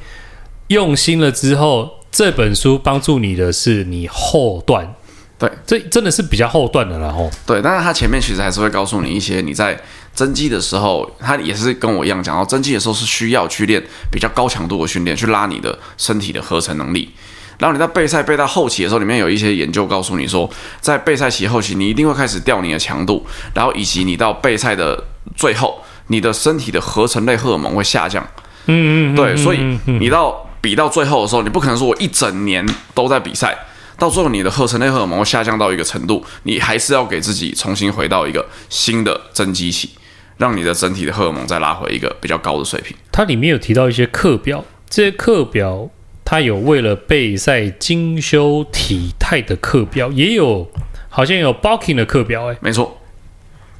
[0.72, 4.94] 用心了之后，这本书帮助你的是你后段，
[5.38, 7.30] 对，这真的是比较后段的了吼。
[7.46, 9.80] 对，但是他前面其实还是会告诉你一些你在
[10.12, 17.10] 增肌的时候，他也是跟我一样讲到增肌的时候是需要去练比较高强度的训练，去拉你的身体的合成能力。
[17.58, 20.48] 然后你在备赛备到后期的时候，里面有一些研究告诉你说，
[20.80, 25.02] 在备赛期后期，你一定会开始掉你的强度，然后以及你到备赛的
[25.34, 28.26] 最后，你的身体的合成类荷尔蒙会下降。
[28.66, 30.46] 嗯嗯，对，所以你到。
[30.62, 33.66] 比到最后的时候，你不可能说我一整年都在比赛，
[33.98, 39.90] 到最后你的合成类荷尔蒙会下降到一个程度，你还是要给自己重新回到一个新的增肌期，
[40.36, 42.96] 让你的整体的荷尔蒙再拉回一个比较高的水平。
[43.10, 45.90] 它里面有提到一些课表，这些课表
[46.24, 50.70] 它有为了备赛精修体态的课表，也有
[51.08, 53.00] 好像有 bulking 的课表，哎，没错，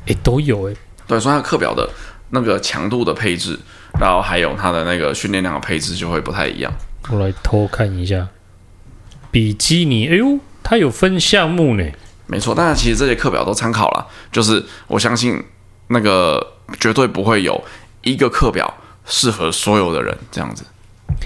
[0.07, 0.75] 哎，都有哎，
[1.07, 1.89] 对，所以它课表的
[2.31, 3.57] 那个强度的配置。
[4.03, 6.73] 然后还有它的那个训练量的配置就会不太一样。
[7.09, 8.27] 我来偷看一下，
[9.31, 11.85] 比基尼，哎呦，它有分项目呢。
[12.27, 15.41] 没错，但是其实这些课表都参考了，就是我相信
[15.87, 17.63] 那个绝对不会有
[18.03, 18.75] 一个课表
[19.07, 20.65] 适合所有的人这样子。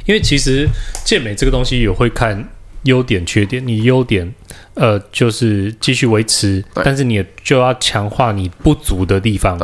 [0.05, 0.69] 因为其实
[1.03, 2.47] 健美这个东西也会看
[2.87, 4.35] 优点缺点，你优点
[4.75, 9.57] 呃就是继续维持，但是你就要强化你不足的地方。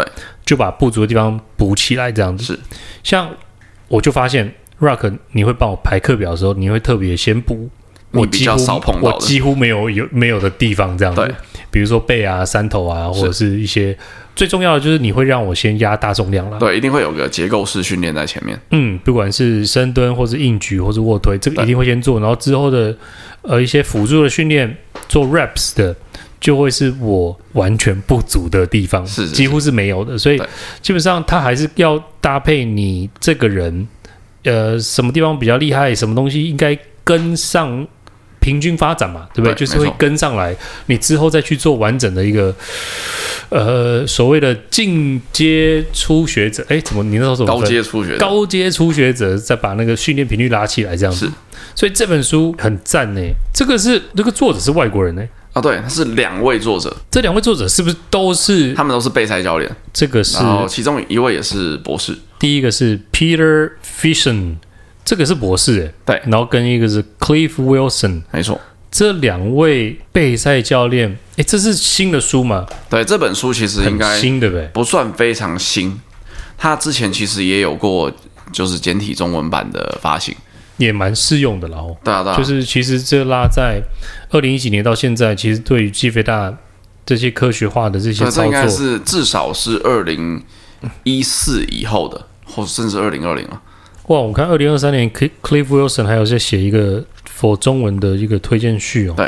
[0.44, 2.42] 就把不足的地方补起来，这样子。
[2.44, 2.58] 是，
[3.04, 3.30] 像
[3.87, 7.70] 我就发现，Rock，你会帮我排课表的时候，你会特别先补
[8.11, 11.35] 我比较少碰到的，我几乎没有有没有的地方，这样子。
[11.72, 13.96] 对，比如说背啊、三头啊，或者是一些
[14.37, 16.58] 最重要的就是你会让我先压大重量了。
[16.58, 18.58] 对，一定会有个结构式训练在前面。
[18.70, 22.94] 嗯，不管是深蹲或是硬举或是卧推，这个一定会先做，然后之后的
[23.42, 24.76] 呃一些辅助的训练
[25.08, 25.96] 做 reps 的。
[26.42, 30.42] 就会是我完全不足的地方，是，几乎是没有的，所以
[30.80, 33.87] 基本上他还是要搭配你这个人，
[34.42, 37.87] 呃，什么地方比较厉害，什么东西应该跟上
[38.42, 39.55] 平均发展嘛，对不对？
[39.55, 40.55] 对，就是会跟上来，
[40.87, 42.55] 你之后再去做完整的一个，
[43.48, 51.31] 呃，所谓的进阶初学者，哎，怎么你那时候说高阶初学者，高阶初学者再把那个训练频率拉起来，这样子，
[51.74, 53.20] 所以这本书很赞呢。
[53.55, 55.22] 这个是这个作者是外国人呢。
[55.52, 58.72] 啊、哦，对，他是两位作者，这两位作者是不是都是？
[58.72, 59.70] 他们都是备赛教练。
[59.92, 62.16] 这个是，然后其中一位也是博士。
[62.38, 64.55] 第一个是 Peter Fishon，
[65.04, 68.60] 这个是博士哎，对，然后跟一个是 Cliff Wilson，没错，
[68.90, 72.66] 这两位备赛教练，哎，这是新的书吗？
[72.88, 76.00] 对，这本书其实应该新的呗，不算非常新，
[76.56, 78.12] 它之前其实也有过，
[78.52, 80.34] 就是简体中文版的发行，
[80.76, 83.82] 也蛮适用的，然后对啊对啊，就是其实这拉在
[84.30, 86.54] 二零一几年到现在，其实对于肌肥大
[87.04, 90.40] 这些科学化的这些操作，这应该是至少是二零
[91.02, 93.60] 一四以后的，或甚至二零二零了。
[94.12, 99.14] 哇，我看二零二三年，Cliff Wilson 还有在写一个 for 中文的一个推荐序哦。
[99.16, 99.27] 对，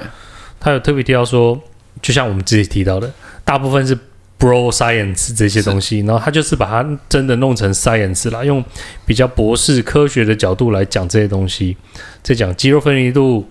[0.61, 1.59] 他有特别提到说，
[2.03, 3.11] 就像我们自己提到的，
[3.47, 3.97] 大部分是
[4.39, 8.63] bro science 这些东西，然后他就是把它真的弄成 science 啦，用
[9.07, 11.75] 比较博士科学的角度来讲这些东西，
[12.23, 13.49] 在讲肌肉分离度，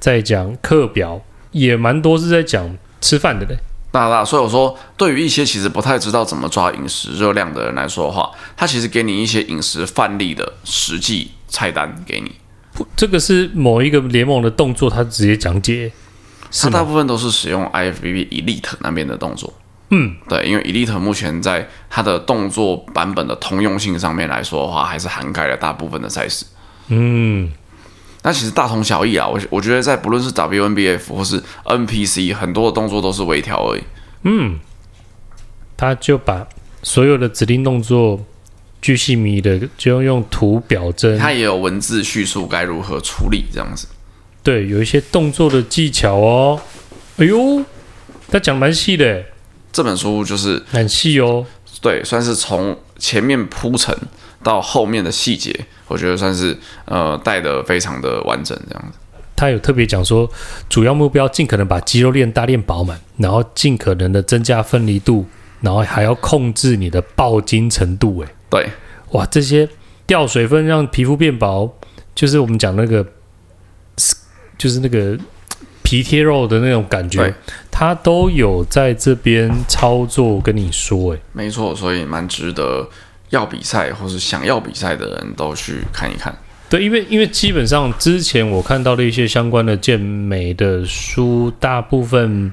[0.00, 3.56] 在讲课表，也蛮多是在讲吃饭的嘞。
[3.92, 12.32] 那那，所以我说，对于一些其实不太知道怎么抓饮食热量的人来说的话，他其实给你一些饮食范例的实际菜单给你。
[12.96, 15.92] 这个是某一个联盟的动作，他直接讲解。
[16.60, 19.52] 他大部分都是使用 IFBB Elite 那边的动作。
[19.90, 26.46] 嗯，对，因为 Elite 目前在它的动作版本的通用性上面来说的话，还是涵盖了大部分的赛事。
[26.88, 27.52] 嗯。
[28.22, 33.82] 那其实大同小异啊，我我觉得在不论是 WNBF 或是 NPC，很多的动作都是微调而已。
[34.22, 34.58] 嗯，
[35.76, 36.46] 他就把
[36.82, 38.24] 所有的指定动作
[38.80, 43.88] 巨细靡的就用图表征，他也有文字叙述该如何处理这样子。
[44.44, 46.60] 对，有一些动作的技巧哦。
[47.16, 47.64] 哎呦，
[48.28, 49.24] 他讲蛮细的。
[49.72, 51.44] 这本书就是很细哦。
[51.80, 53.96] 对，算是从前面铺陈
[54.42, 55.66] 到后面的细节。
[55.88, 58.98] 我觉得算是呃带的非常的完整这样子。
[59.36, 60.30] 他有特别讲说，
[60.68, 65.26] 主要目标尽可能把肌肉练大练饱满，然后尽可能的增加分离度，
[65.60, 68.20] 然后还要控制你的爆筋程度。
[68.20, 68.70] 诶，对，
[69.10, 69.68] 哇，这些
[70.06, 71.70] 掉水分让皮肤变薄，
[72.14, 73.04] 就是我们讲那个，
[74.56, 75.18] 就是那个
[75.82, 77.34] 皮贴肉的那种感觉，
[77.70, 81.12] 他都有在这边操作跟你说。
[81.12, 82.88] 诶，没错，所以蛮值得。
[83.32, 86.34] 要比赛或是想要比赛的人都去看一看。
[86.68, 92.52] 对，因为因为基本上之前我看到的一些相关的健美的书，大部分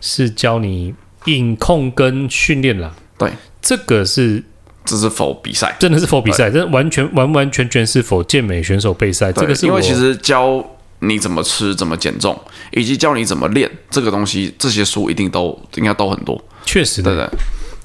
[0.00, 2.94] 是教你饮控跟训练啦。
[3.16, 4.42] 对，这个是
[4.84, 5.74] 这是否比赛？
[5.78, 6.50] 真的是否比赛？
[6.50, 9.32] 这完全完完全全是否健美选手备赛？
[9.32, 10.64] 这个是因为其实教
[11.00, 12.36] 你怎么吃、怎么减重，
[12.72, 16.40] 以及教你怎么练这个东西，这些书一定都应该都很多。
[16.64, 17.28] 确实，对对。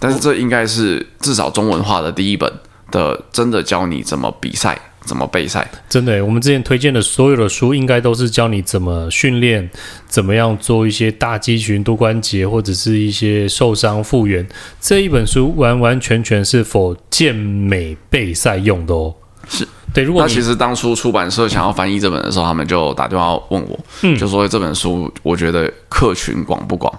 [0.03, 2.51] 但是这应该是至少中文化的第一本
[2.91, 5.65] 的，真的教你怎么比赛、怎么备赛。
[5.87, 9.69] 真的，我们之前推荐的所有的书，应该都是教你怎么训练，
[10.05, 14.45] 怎么样做一些大肌群、多关节或者是一些受伤复原。
[14.81, 19.15] 这一本书完完全全是 for 健美备赛用的哦。
[19.47, 26.93] 是对，如果那其实当初出版社想要翻译这本的时候，他们就打电话问我，嗯，就说这本书我觉得客群广不广？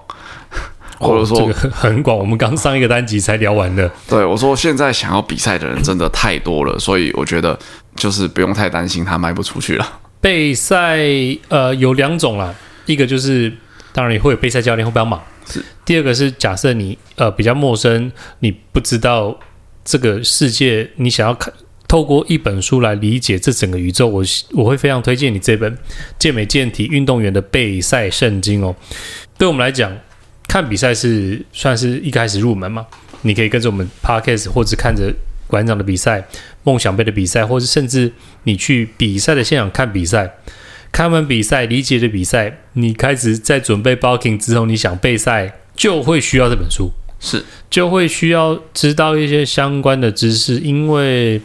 [1.04, 3.90] 或者说、哦、这个很广，我们刚上一个单集才聊完的。
[4.08, 7.58] 对，我说现在想要比赛的人真的太多了，所以我觉得
[7.94, 10.00] 就是不用太担心他卖不出去了。
[10.20, 10.98] 备赛
[11.48, 12.54] 呃有两种啦，
[12.86, 13.52] 一个就是
[13.92, 15.62] 当然也会有备赛教练会帮忙，是。
[15.84, 19.38] 第二个是假设你呃比较陌生，你不知道
[19.84, 21.52] 这个世界，你想要看
[21.86, 25.70] 透过一本书来理解这整个宇宙，我我会非常推荐你这本
[26.18, 28.74] 《健美健体运动员的备赛圣经》哦。
[29.36, 29.92] 对我们来讲。
[30.48, 32.86] 看比赛是算是一开始入门嘛？
[33.22, 35.12] 你可以跟着我们 Podcast，或者看着
[35.46, 36.24] 馆长的比赛、
[36.62, 38.12] 梦想杯的比赛，或者甚至
[38.44, 40.34] 你去比赛的现场看比赛，
[40.92, 51.40] 看完比赛理解的比赛，你开始在准备 balking 之后，你想备赛就会需要这本书，是就会需要知道一些相关的知识，因为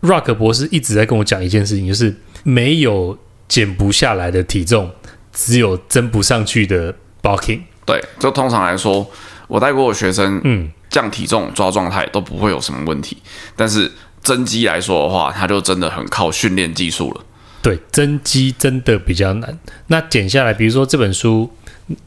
[0.00, 4.90] Rock 博士一直在跟我讲一件事情，就是没有减不下来的体重，
[5.32, 7.60] 只有增不上去的 bulking。
[7.90, 9.04] 对，就通常来说，
[9.48, 13.16] 我带过的学生，嗯，降体重、抓状态都不会有什么问题。
[13.56, 13.90] 但是
[14.22, 17.20] 增肌来说的话，它就真的很靠训练技术了。
[17.60, 19.58] 对，增肌真的比较难。
[19.88, 21.50] 那减下来，比如说这本书，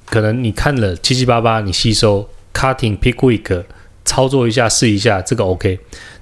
[0.06, 3.64] 可能你看了七七八八，你吸收 cutting pick week，
[4.06, 5.80] 操作一下试一下，这个 OK。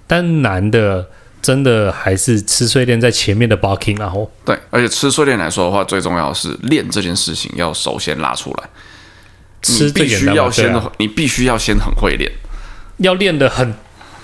[0.07, 1.07] 但难的
[1.41, 8.69] 真的还是吃碎练在前面的 barking，然后对，而且吃碎练来说的话，最重要的是练这件事情要首先拉出来。
[9.67, 12.31] 你必须要先，啊、你必须要先很会练，
[12.97, 13.73] 要练的很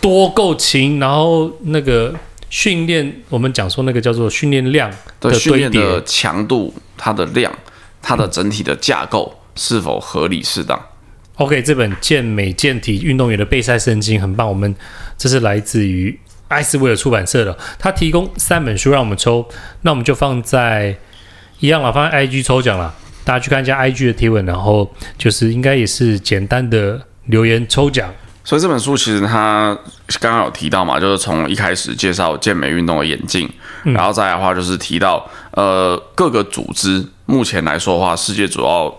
[0.02, 2.14] 多够勤，然后那个
[2.50, 7.54] 训练，我们讲说那个叫做训练量的训练的强度，它的量，
[8.02, 10.82] 它的整体的架构是否合理适当
[11.36, 14.76] ？OK，这本健美健体运动员的备赛圣经很棒，我们
[15.18, 19.48] 这是来自于艾斯威尔出版社的，他提供三本书让我们抽，
[19.82, 20.98] 那我们就放在
[21.60, 22.96] 一样了，放在 IG 抽奖了，
[23.28, 28.10] 大家去看一下 IG 的贴文，然后就是应该也是简单的留言抽奖。
[28.46, 29.78] 所以这本书其实他
[30.22, 33.50] 刚刚有提到嘛，就是从一开始介绍健美运动的演进，
[33.84, 38.98] 嗯、然后再来的话就是提到呃各个组织目前来说的话，世界主要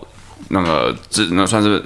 [0.49, 1.83] 那个只能算是。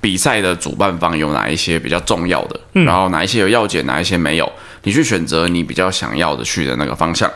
[0.00, 2.60] 比赛的主办方有哪一些比较重要的？
[2.74, 4.52] 嗯、然后哪一些有要件，哪一些没有？
[4.82, 7.30] 你去选择你比较想要的去的那个方向。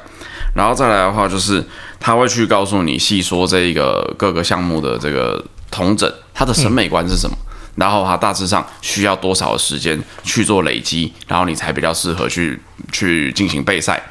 [0.54, 1.64] 然后再来的话，就是
[2.00, 7.36] 他会去告诉你细说这一个各个项目的这个同整，他的审美观是什么？
[7.40, 7.46] 嗯、
[7.76, 12.60] 然后它大致上需要多少的时间去做累积，然后你才比较适合去
[12.92, 14.02] 去进行备赛。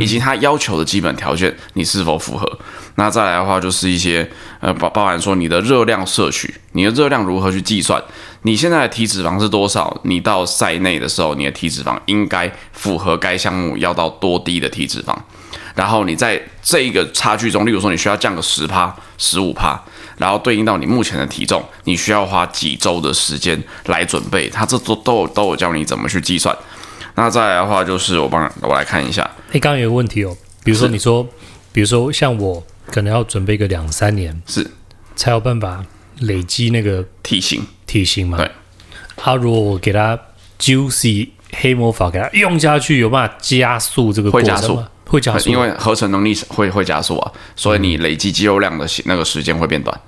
[0.00, 2.58] 以及他要求的基本条件，你是否符合？
[2.94, 4.26] 那再来的话，就是一些
[4.60, 8.02] 呃，包包含说你的热量摄取，你的热量如何去计算？
[8.44, 9.94] 你现在的体脂肪是多少？
[10.04, 15.14] 你到赛内的时候，你的体脂肪应该符合该项目要到多低的体脂肪？
[15.74, 19.78] 然后你在这一个差距中，例如说你需要降个十趴、十五趴，
[20.16, 24.48] 然后对应到你目前的体重，你需要花几周的时间来准备？
[24.48, 26.56] 他这都都有都有教你怎么去计算。
[27.16, 29.22] 那再来的话，就是我帮我来看一下。
[29.52, 31.26] 诶，刚刚有个问题哦，比如说你说，
[31.72, 34.68] 比如说像我可能要准备个两三年，是
[35.14, 35.84] 才有办法
[36.20, 38.38] 累积那个体型体型嘛？
[38.38, 38.50] 对。
[39.16, 40.18] 他、啊、如果我给他
[40.58, 44.88] Juicy 黑魔法给他用下去，有办法加速这个过程吗？
[45.06, 49.98] 会加速，因为合成能力会会加速啊，所以你累积肌肉量的那个时间会变短。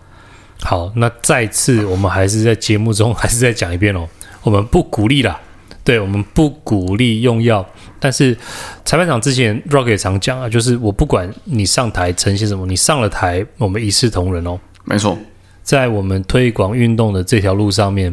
[0.62, 4.08] 好，那再次我们还是在节目中还是再讲一遍哦，
[4.42, 5.40] 我们不鼓励啦。
[5.84, 7.64] 对，我们不鼓励用药，
[8.00, 8.36] 但是
[8.84, 14.58] 裁判长之前 Rock 也常讲啊，就是我不管你上台呈现什么，你上了台，我们一视同仁哦。
[14.82, 15.16] 没错，
[15.62, 18.12] 在我们推广运动的这条路上面，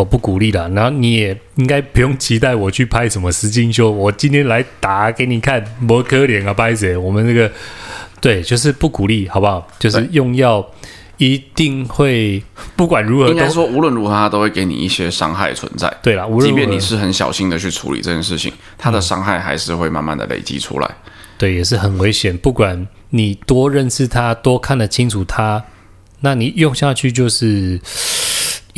[0.00, 0.68] 我不鼓励了。
[0.70, 6.96] 然后你也应该不用期待我去拍什么实境秀，我今天来打给你看，多可怜啊，拍谁？
[6.96, 7.50] 我们那个
[8.20, 9.66] 对，就是不鼓励，好不好？
[9.78, 10.66] 就是用药。
[11.22, 12.42] 一定会，
[12.74, 15.94] 不管如何，应该说无论如何，它都会给你一些伤害存在。
[16.02, 20.86] 对啦，即便你是很小心的去处理这件事情，它的伤害还是会慢慢的累积出来。
[20.88, 21.12] 嗯。
[21.36, 22.34] 对，也是很危险。
[22.38, 25.62] 不管你多认识它，多看得清楚它，
[26.20, 27.78] 那你用下去就是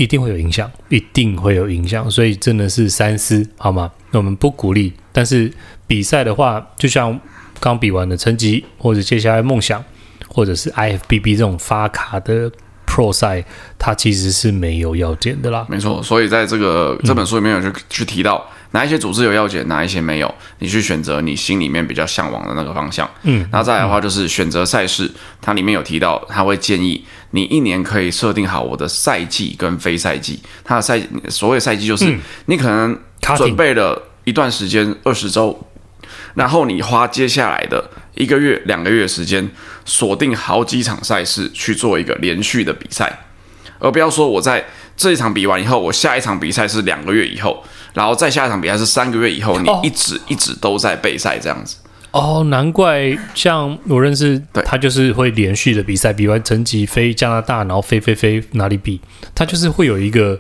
[0.03, 2.11] 一定会有影响，一定会有影响。
[2.11, 3.93] 所以真的是三思，好吗？
[4.11, 4.93] 那我们不鼓励。
[5.13, 5.53] 但是
[5.87, 7.19] 比赛的话，就像
[7.61, 9.83] 刚比完的成绩，或者接下来梦想。
[10.35, 12.51] 或者是 IFBB 这种发卡的
[12.93, 13.43] Pro 赛，
[13.79, 15.65] 它其实是没有药检的啦。
[15.67, 23.09] 没错，所以在这个这本书里面有去、嗯、去提到哪一些组织有药检，哪一些没有，你去选择你心里面比较向往的那个方向。
[23.23, 30.39] 嗯，然后再来的话就是选择赛事，它里面有提到，他会建议你一年可以设定好我的赛季跟非赛季。
[30.63, 32.15] 它的赛所谓赛季就是
[32.45, 32.99] 你可能
[33.39, 35.59] 准备了一段时间二十周，
[36.35, 37.83] 然后你花接下来的。
[38.15, 39.51] 一个月、两个月时间，
[39.85, 43.21] 锁定好几场赛事去做一个连续的比赛，
[43.79, 44.65] 而不要说我在
[44.97, 51.77] 这一场比完以后，我下一场比赛是两个月以后，然后再下一场比赛是三个月以后，你一直、哦、一直都在备赛这样子。
[52.11, 59.01] 哦，难怪像我认识对他就是会连续的比赛，比完成绩飞加拿大，然后飞飞飞哪里比，
[59.35, 60.39] 他就是会有一个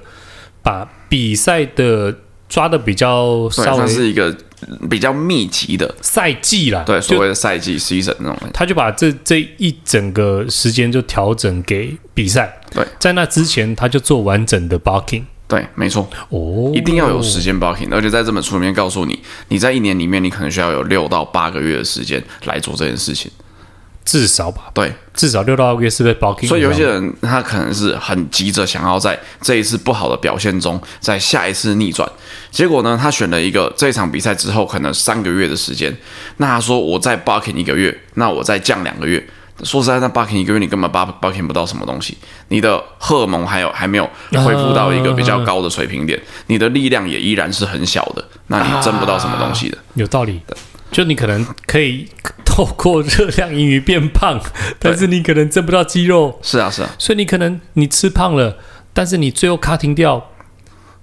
[0.63, 2.15] 把比赛的
[2.51, 4.37] 抓的比较稍微是一个。
[4.89, 12.61] 比较密集的赛季啦，对，所谓的赛季 season 那种，他就把这这一整个时间就调整给比赛。
[12.71, 15.25] 对，在那之前他就做完整的 bulking。
[15.49, 16.09] 对，没错。
[16.31, 23.31] 哦，一定要有时间 bulking，而且在这本书里面告诉你，你在一年里面你可能需要有六到八个月的时间来做这件事情。
[24.05, 26.49] 至少吧，对，至少六到八个月是被 bulking。
[26.49, 32.11] 所以有些人他可能是很急着想要在这一次不好的表现中，在下一次逆转。
[32.51, 35.97] 结果呢，他选了一个这一场比赛之后可能三个月的时间。
[36.39, 39.25] 那他说我再 bulking 一个月，那我再降两个月。
[39.63, 49.79] 说实在，那 bulking 一个月你根本 bulking 不到什么东西，你的荷尔蒙还有还没有恢复到一个比较高的水平点，你的力量也依然是很小的，那你挣不到什么东西的。
[49.95, 50.57] 有道理的。
[50.91, 52.07] 就你可能可以
[52.53, 54.39] 透过热量盈余变胖，
[54.79, 56.39] 但是你可能增不到肌肉。
[56.43, 56.91] 是啊，是啊。
[56.99, 58.59] 所以你可能你吃胖了，
[58.93, 60.23] 但是你最后 cutting 掉，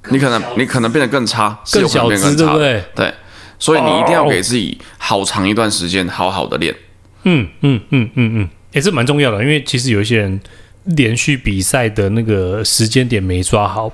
[0.09, 2.83] 你可能你可能变得更差，更小只，对不对？
[2.93, 3.11] 对。
[3.57, 6.75] 所以你一定要给自己好长一段时间，好好的练。
[7.23, 10.39] 嗯嗯嗯嗯嗯，也是蛮重要的，因为其实有一些人
[10.83, 13.91] 连续比赛的那个时间点没抓好。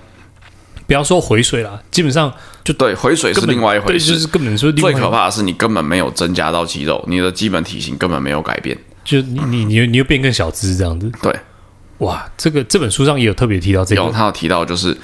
[0.87, 2.31] 不要说回水了，基本上
[2.63, 11.11] 就对回水是另外一回事，就是根本说最可怕的是你根本没有增加到肌肉，你的基本体型根本没有改变，就你你你你又变更小只这样子。
[11.21, 11.35] 对，
[11.99, 14.95] 哇，这个这本书上也有特别提到这个，有他有提到就是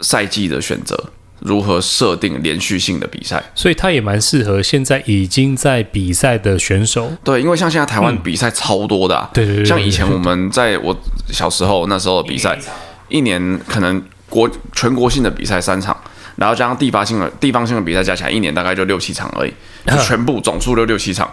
[0.00, 1.10] 赛季的选择，
[1.40, 7.12] 如何设定连续性的比赛，所以他也蛮适合现在已经在比赛的选手。
[7.22, 10.96] 对，因为像现在台湾比赛超多的、啊，对对对，像以前我们在我
[11.30, 12.58] 小时候那时候的比赛，
[13.08, 15.96] 一年可能国全国性的比赛三场，
[16.36, 19.52] 然后加上地方性的地方性的比赛加起来，一年大概就六七场而已，
[19.86, 21.30] 就全部总数就六七场，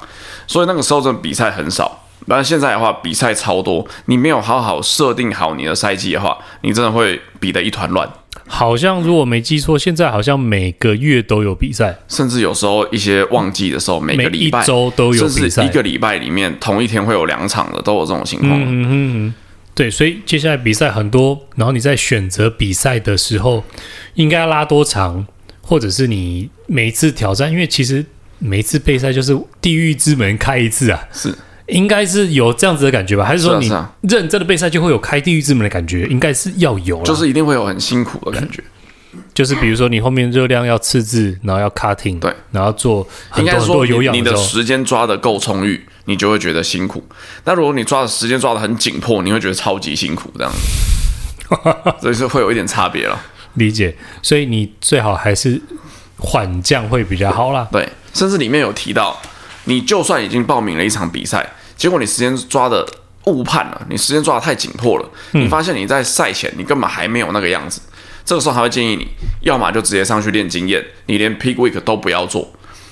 [0.47, 2.01] 所以那个时候的比赛很少。
[2.27, 8.09] 但是现在的话，比赛超多，你没有好好设定好你的赛季的话，你真的会比得一团乱。
[8.47, 18.51] 好像如果没记错，现在好像每个月都有比赛，甚至有时候一些旺季的时候，每个礼拜、都有比赛，甚至一个礼拜里面同一天会有两场的，都有这种情况。
[18.53, 19.33] 嗯嗯嗯，
[19.75, 23.63] 对，所以接下来比赛很多，然后你在选择比赛的时候，
[24.15, 25.27] 应该要拉多长，
[25.61, 28.03] 或者是你每一次挑战，因为其实
[28.39, 31.35] 每一次备赛就是地狱之门开一次啊，是。
[31.67, 33.25] 应该是有这样子的感觉吧？
[33.25, 33.67] 还是说你
[34.01, 36.05] 认真的备赛就会有开地狱之门的感觉？
[36.05, 38.63] 应该是要有，就是一定会有很辛苦的感觉。
[39.33, 47.03] 就是比如说你后面热量要赤字，然后要 cutting，对，然后做很多很多有氧，你的时间抓的够充裕，你就会觉得辛苦。
[47.43, 53.19] 但如果你抓的时间抓的很紧迫，你会觉得超级辛苦，这样子， 所以是会有一点差别了。
[53.53, 55.61] 理解，所以你最好还是
[56.17, 57.67] 缓降会比较好啦。
[57.71, 59.19] 对，甚至里面有提到。
[59.67, 61.43] 你就算已经报名了一场比赛，
[61.75, 62.87] 结果你时间抓的
[63.23, 67.81] 误判了，你时间抓的太紧迫了，你发现你在赛前你根本还没有那个样子，
[68.23, 69.07] 这个时候还会建议你，
[69.41, 72.47] 要么就直接上去练经验，你连 peak week 都不要做，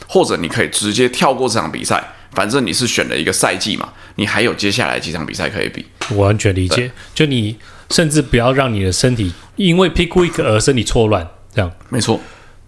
[0.08, 2.04] 或者你可以直接跳过这场比赛，
[2.34, 5.86] 反正你是选了一个赛季嘛，你还有接下来几场比赛可以比。
[6.10, 7.58] 我完全理解，就你
[7.90, 12.20] 甚至不要让你的身体因为 pick week 而身体错乱，这样没错。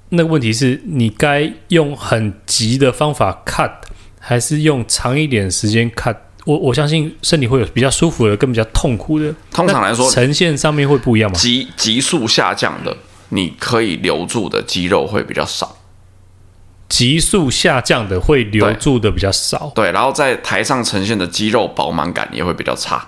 [0.09, 3.71] 那个问题是你该用很急的方法 cut。
[4.27, 9.31] 还是用长一点时间 cut？，我我相信身体会有比较舒服的，跟比较痛苦的。
[9.51, 11.37] 通常来说，呈现上面会不一样吗？
[11.37, 12.97] 急急速下降的，
[13.29, 15.74] 你可以留住的肌肉会比较少。
[16.89, 19.71] 急速下降的会留住的比较少。
[19.75, 23.05] 对，然后在台上呈现的肌肉饱满感也会比较差。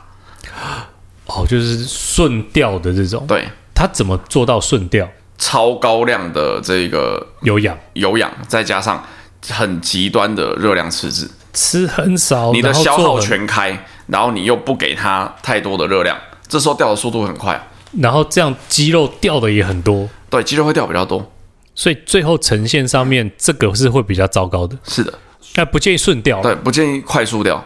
[1.25, 3.25] 哦，就是顺掉的这种。
[3.27, 5.07] 对，他怎么做到顺掉？
[5.37, 9.03] 超高量的这个有氧，有氧再加上。
[9.49, 16.17] 很极端的热量赤字，吃很少，你的消耗全开，然后，然后你又不给他太多的热量，
[16.49, 17.69] 这时候掉的速度很快，
[18.01, 21.31] 然后这样肌肉掉的也很多，对，肌肉会掉比较多，
[21.77, 25.13] 所以最后呈现上面这个是会比较糟糕的，是的，
[25.55, 27.63] 那不建议顺掉，对，不建议快速掉，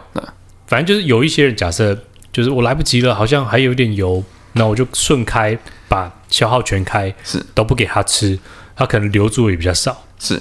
[0.66, 1.98] 反正就是有一些人假设
[2.30, 5.58] 就是我来不及了，好像还有点油，那我就顺开
[5.88, 7.42] 把消耗全开，是。
[7.54, 8.38] 都不给他吃，
[8.76, 10.38] 他可能留住也比较少，是。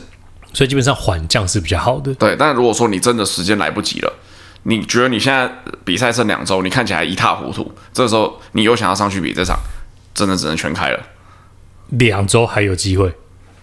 [0.54, 2.14] 所以基本上缓降是比较好的。
[2.16, 4.14] 对，但如果说你真的时间来不及了，
[4.64, 5.50] 你觉得你现在
[5.86, 9.58] 比赛剩两周，你看起来一塌糊涂，这时候你又想要上去比这场，
[10.14, 11.00] 真的只能全开了。
[11.88, 13.14] 两周还有机会，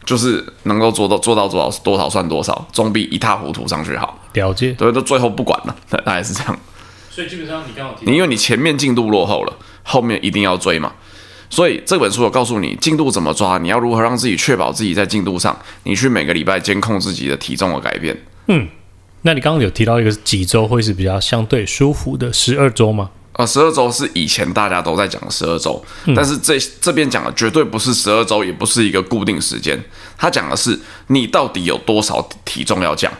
[0.08, 4.18] 就是能够做到做到多少多少算多少，总比一塌糊涂上去好。
[4.32, 4.72] 了解。
[4.72, 6.58] 对，都最后不管了， 大概是这样。
[7.10, 9.52] 所以基本上你刚好，你因为你前面进度落后了，
[9.82, 10.94] 后面一定要追嘛。
[11.50, 18.16] 所以这本书有告诉你进度怎么抓，你要如何让自己确保自己在进度上，你去每个礼拜监控自己的体重的改变。
[18.46, 18.66] 嗯，
[19.20, 23.10] 那你刚刚有提到一个几周会是比较相对舒服的十二周吗？
[23.38, 25.80] 呃，十二周是以前大家都在讲的十二周，
[26.14, 29.80] 但是这这边讲的绝对不是十二周，也不是一个固定时间，
[30.16, 30.76] 他讲的是
[31.06, 33.12] 你到底有多少体重要降。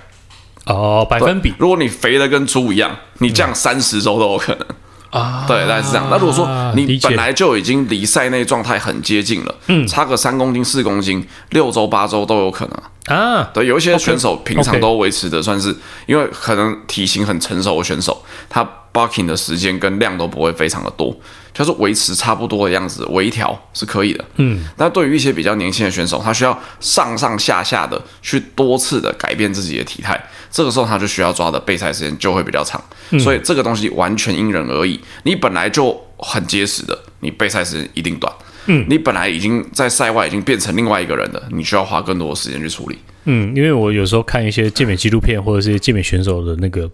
[0.66, 1.54] 哦，百分比。
[1.56, 4.66] 如果你肥的跟猪一样，你降三十周都有可能。
[5.10, 6.08] 啊，对，大概是这样。
[6.10, 13.48] 那如果说你本来就已经离赛内状态很接近了，嗯，差个三公斤、四公斤，六周、八周都有可能啊。
[13.54, 15.74] 对，有一些选手平常都维持的算是，
[16.06, 21.16] 因为可能体型很成熟的选手，他 bulking 的时间跟量都不会非常的多，
[21.54, 24.24] 就是维持差不多的样子，微调是可以的。
[24.36, 30.20] 嗯，但对于一些比较年轻的选手，他需要上上下下的去多次的改变自己的体态。
[30.50, 34.98] 这个时候他就需要抓的备赛时间就会比较长，嗯、所以这个东西完全因人而异。
[35.22, 38.32] 你本来就很结实的，你备赛时间一定短。
[38.66, 42.98] 嗯，你本来已经在赛外已经变成另外一个人了，你需要花更多的时间去处理。
[43.24, 46.90] 嗯，因为我有时候看一些健美纪录片或者是健美选手的那个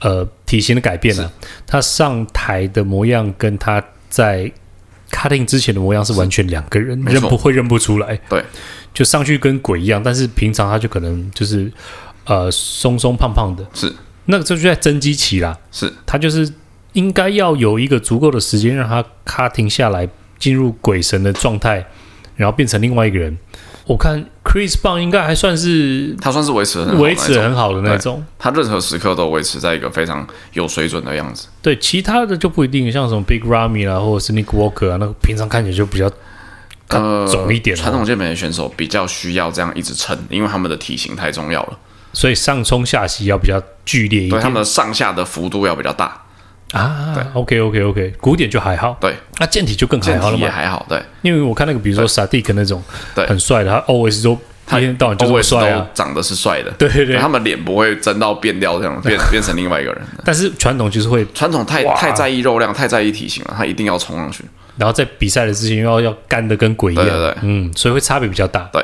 [0.00, 1.32] 呃体型的改变呢、啊，
[1.66, 4.50] 他上台的模样跟他在
[5.10, 8.20] cutting 之前的模样是完全两个人，认不会认不出来。
[8.28, 8.44] 对，
[8.92, 11.72] 就上去跟鬼一样，但是平常他就可能就是。
[12.26, 13.92] 呃，松松胖胖的，是
[14.26, 15.58] 那个，这就在增肌期啦。
[15.72, 16.48] 是，他就是
[16.92, 21.84] 应该要有一个足够的时间，让他卡停下来，进入鬼神的状态，
[22.36, 23.36] 然后变成另外一个人。
[23.86, 31.48] 我看 Chris Brown 应该还算是，他算是维持维持很好的那种，他任何时刻都维持在一个非常有水准的样子。
[31.60, 36.10] 对，其他的就不一定，像什么 Big Ramy 啦，或者是 Nick Walker 啊，那个平常看起来就比较
[36.88, 37.80] 呃肿一点、哦。
[37.80, 41.78] 传统健美的选手比较需要这样一直撑，因为他们的体型太重要了，
[42.12, 46.22] 所以上冲下吸要比较剧烈一点，对，他们的上下的幅度要比较大
[46.72, 47.12] 啊。
[47.14, 52.82] 对，OK OK OK，古典就还好，对，那健体就更还好了嘛，也还好，对，因为我看那个比如说 Sadik 那种，
[53.14, 54.38] 对，很帅的，他 always 都。
[54.66, 60.00] 他一天到晚就这么帅啊，长得是帅的，对对对，他们脸不会真到变掉这样， 变变成另外一个人。
[60.24, 64.44] 但是传统就是会，传统太太在意肉量，太在意体型了，他一定要冲上去。
[64.76, 68.60] 然后在比赛的之前又要要干的跟鬼一样，对对对，嗯，所以会差别比较大。
[68.72, 68.80] 对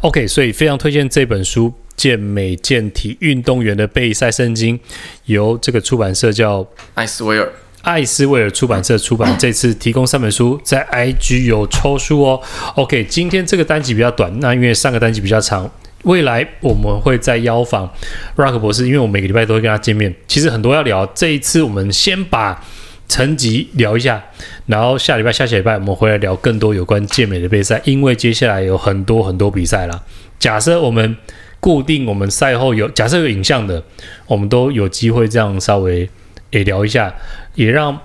[0.00, 1.66] ，OK，所以非常推荐这本书
[1.98, 4.78] 《健美健体运动员的备赛圣经》，
[5.26, 7.52] 由这个出版社叫艾斯威尔。
[7.82, 12.40] 艾斯威尔出版社出版，这次提供三本书，在 IG 有抽书哦。
[12.76, 15.68] OK，今天这个单集比较短，那因为上个单集比较长。
[16.04, 17.90] 未来我们会再邀访
[18.36, 20.14] Rock 博士，因为我每个礼拜都会跟他见面。
[20.26, 22.62] 其实很多要聊，这一次我们先把
[23.08, 24.22] 成绩聊一下，
[24.66, 30.02] 然后下礼拜、下下礼拜我们回来聊更多有关健美的备赛，因为接下来有很多很多比赛啦。
[30.38, 31.16] 假设我们
[31.60, 33.82] 固定我们赛后有，假设有影像的，
[34.26, 36.08] 我们都有机会这样稍微
[36.50, 37.14] 也聊一下，
[37.54, 37.98] 也让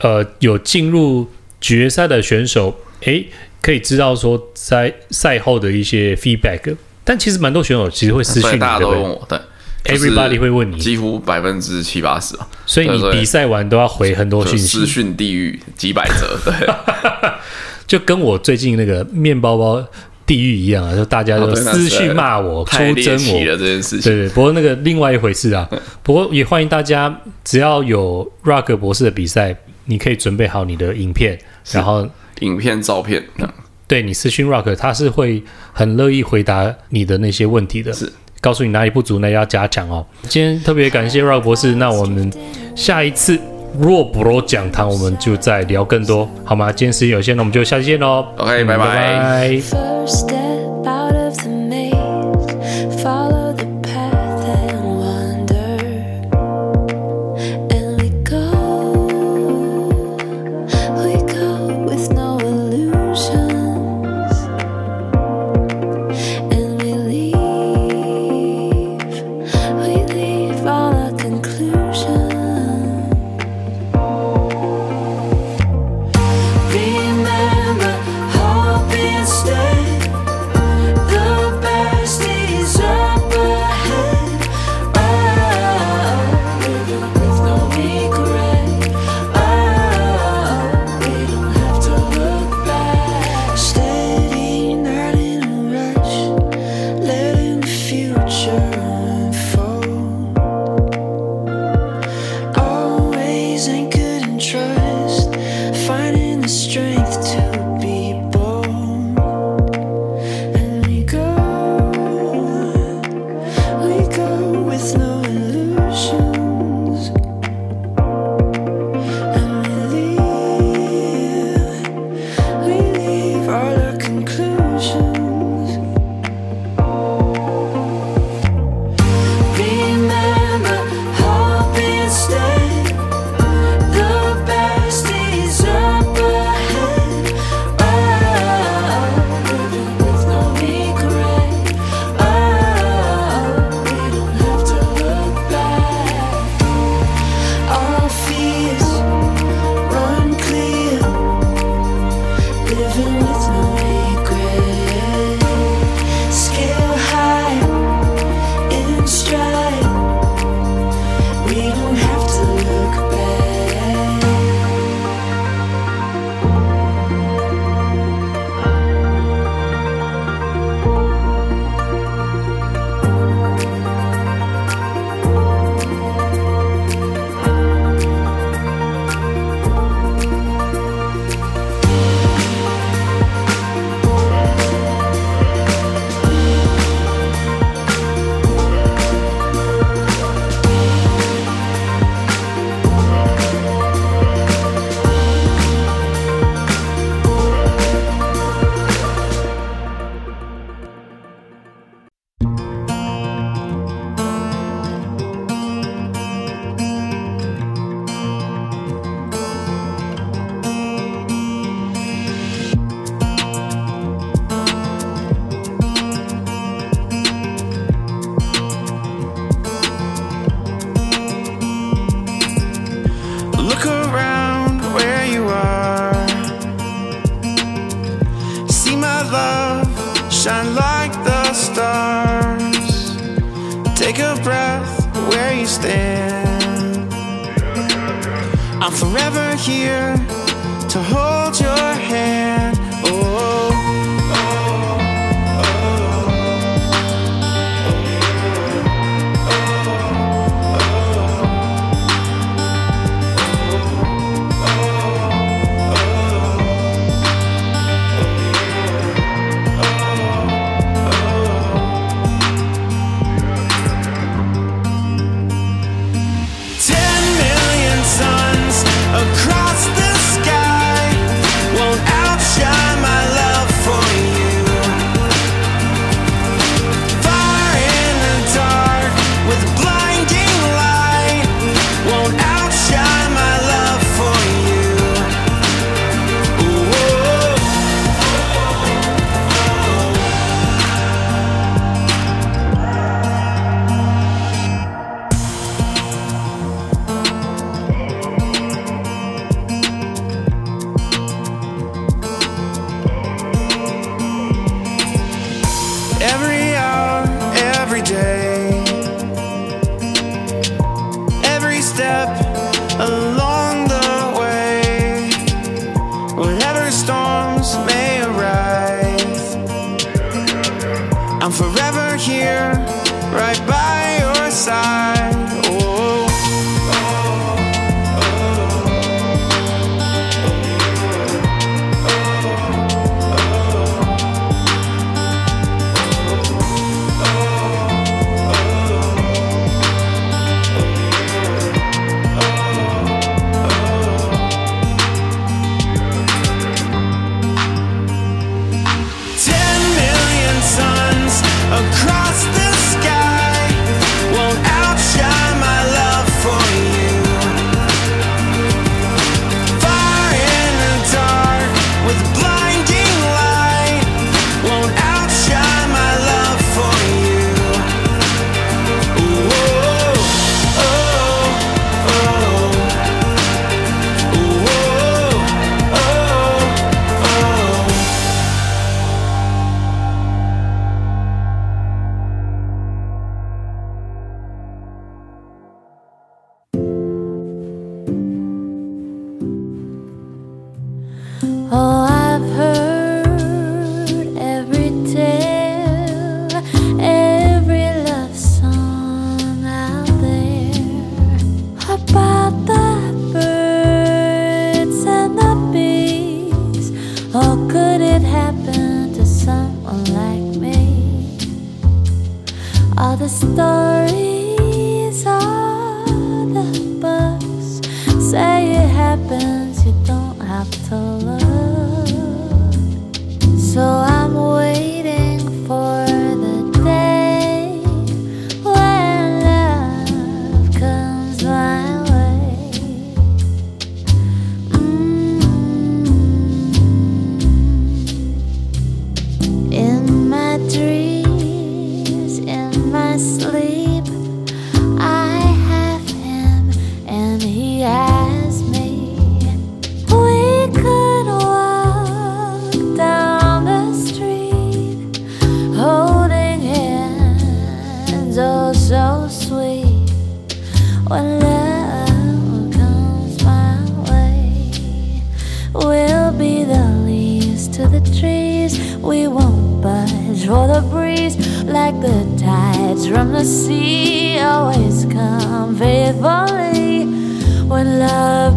[0.00, 1.28] 呃有进入
[1.60, 3.28] 决赛的选手诶
[3.62, 6.76] 可以知道说在赛后的一些 feedback。
[7.02, 9.38] 但其实蛮多选手其实会私讯你，大家都会问我，对
[9.84, 16.68] ，everybody 会问你，几乎百分之七八十啊，所以你比赛完都要回很多讯息，私讯地狱几百则，对，
[17.88, 19.84] 就跟我最近那个面包包
[20.30, 23.44] 地狱一样啊，就大家都私讯骂我，出征我。
[23.44, 25.68] 了这件事情，对对，不过那个另外一回事啊，
[26.04, 27.12] 不过也欢迎大家，
[27.42, 29.56] 只要有 Rock 博士的比赛，
[29.86, 31.36] 你可以准备好你的影片，
[31.72, 32.08] 然后
[32.38, 33.20] 影片、照片。
[33.88, 38.12] 对你私讯 Rock，他是会很乐意回答你的那些问题的，是。
[38.40, 40.06] 告诉你哪里不足，哪里要加强哦。
[40.28, 42.32] 今天特别感谢 Rock 博士，那我们
[42.76, 43.36] 下一次
[43.78, 46.72] 若博讲堂，我们就再聊更多，好吗？
[46.72, 48.26] 今天时间有限，那我们就下期见喽。
[48.36, 50.59] OK，拜拜。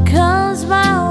[0.05, 1.02] Comes my.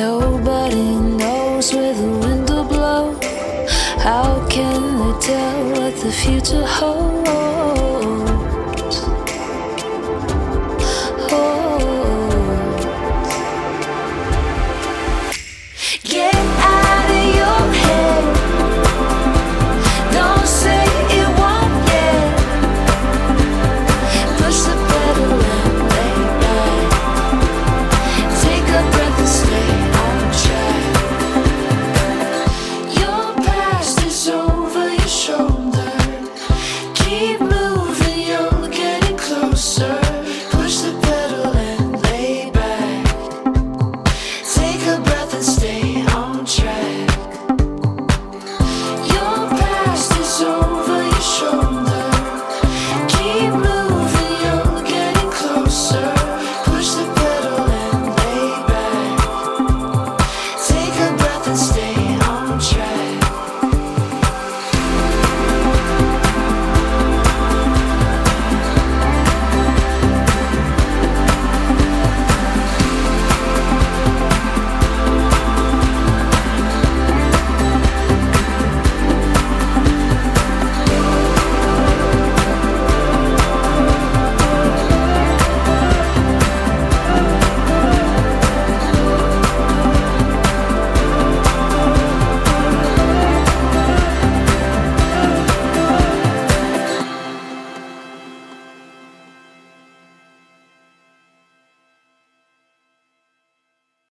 [0.00, 3.20] Nobody knows where the wind will blow.
[3.98, 7.49] How can they tell what the future holds?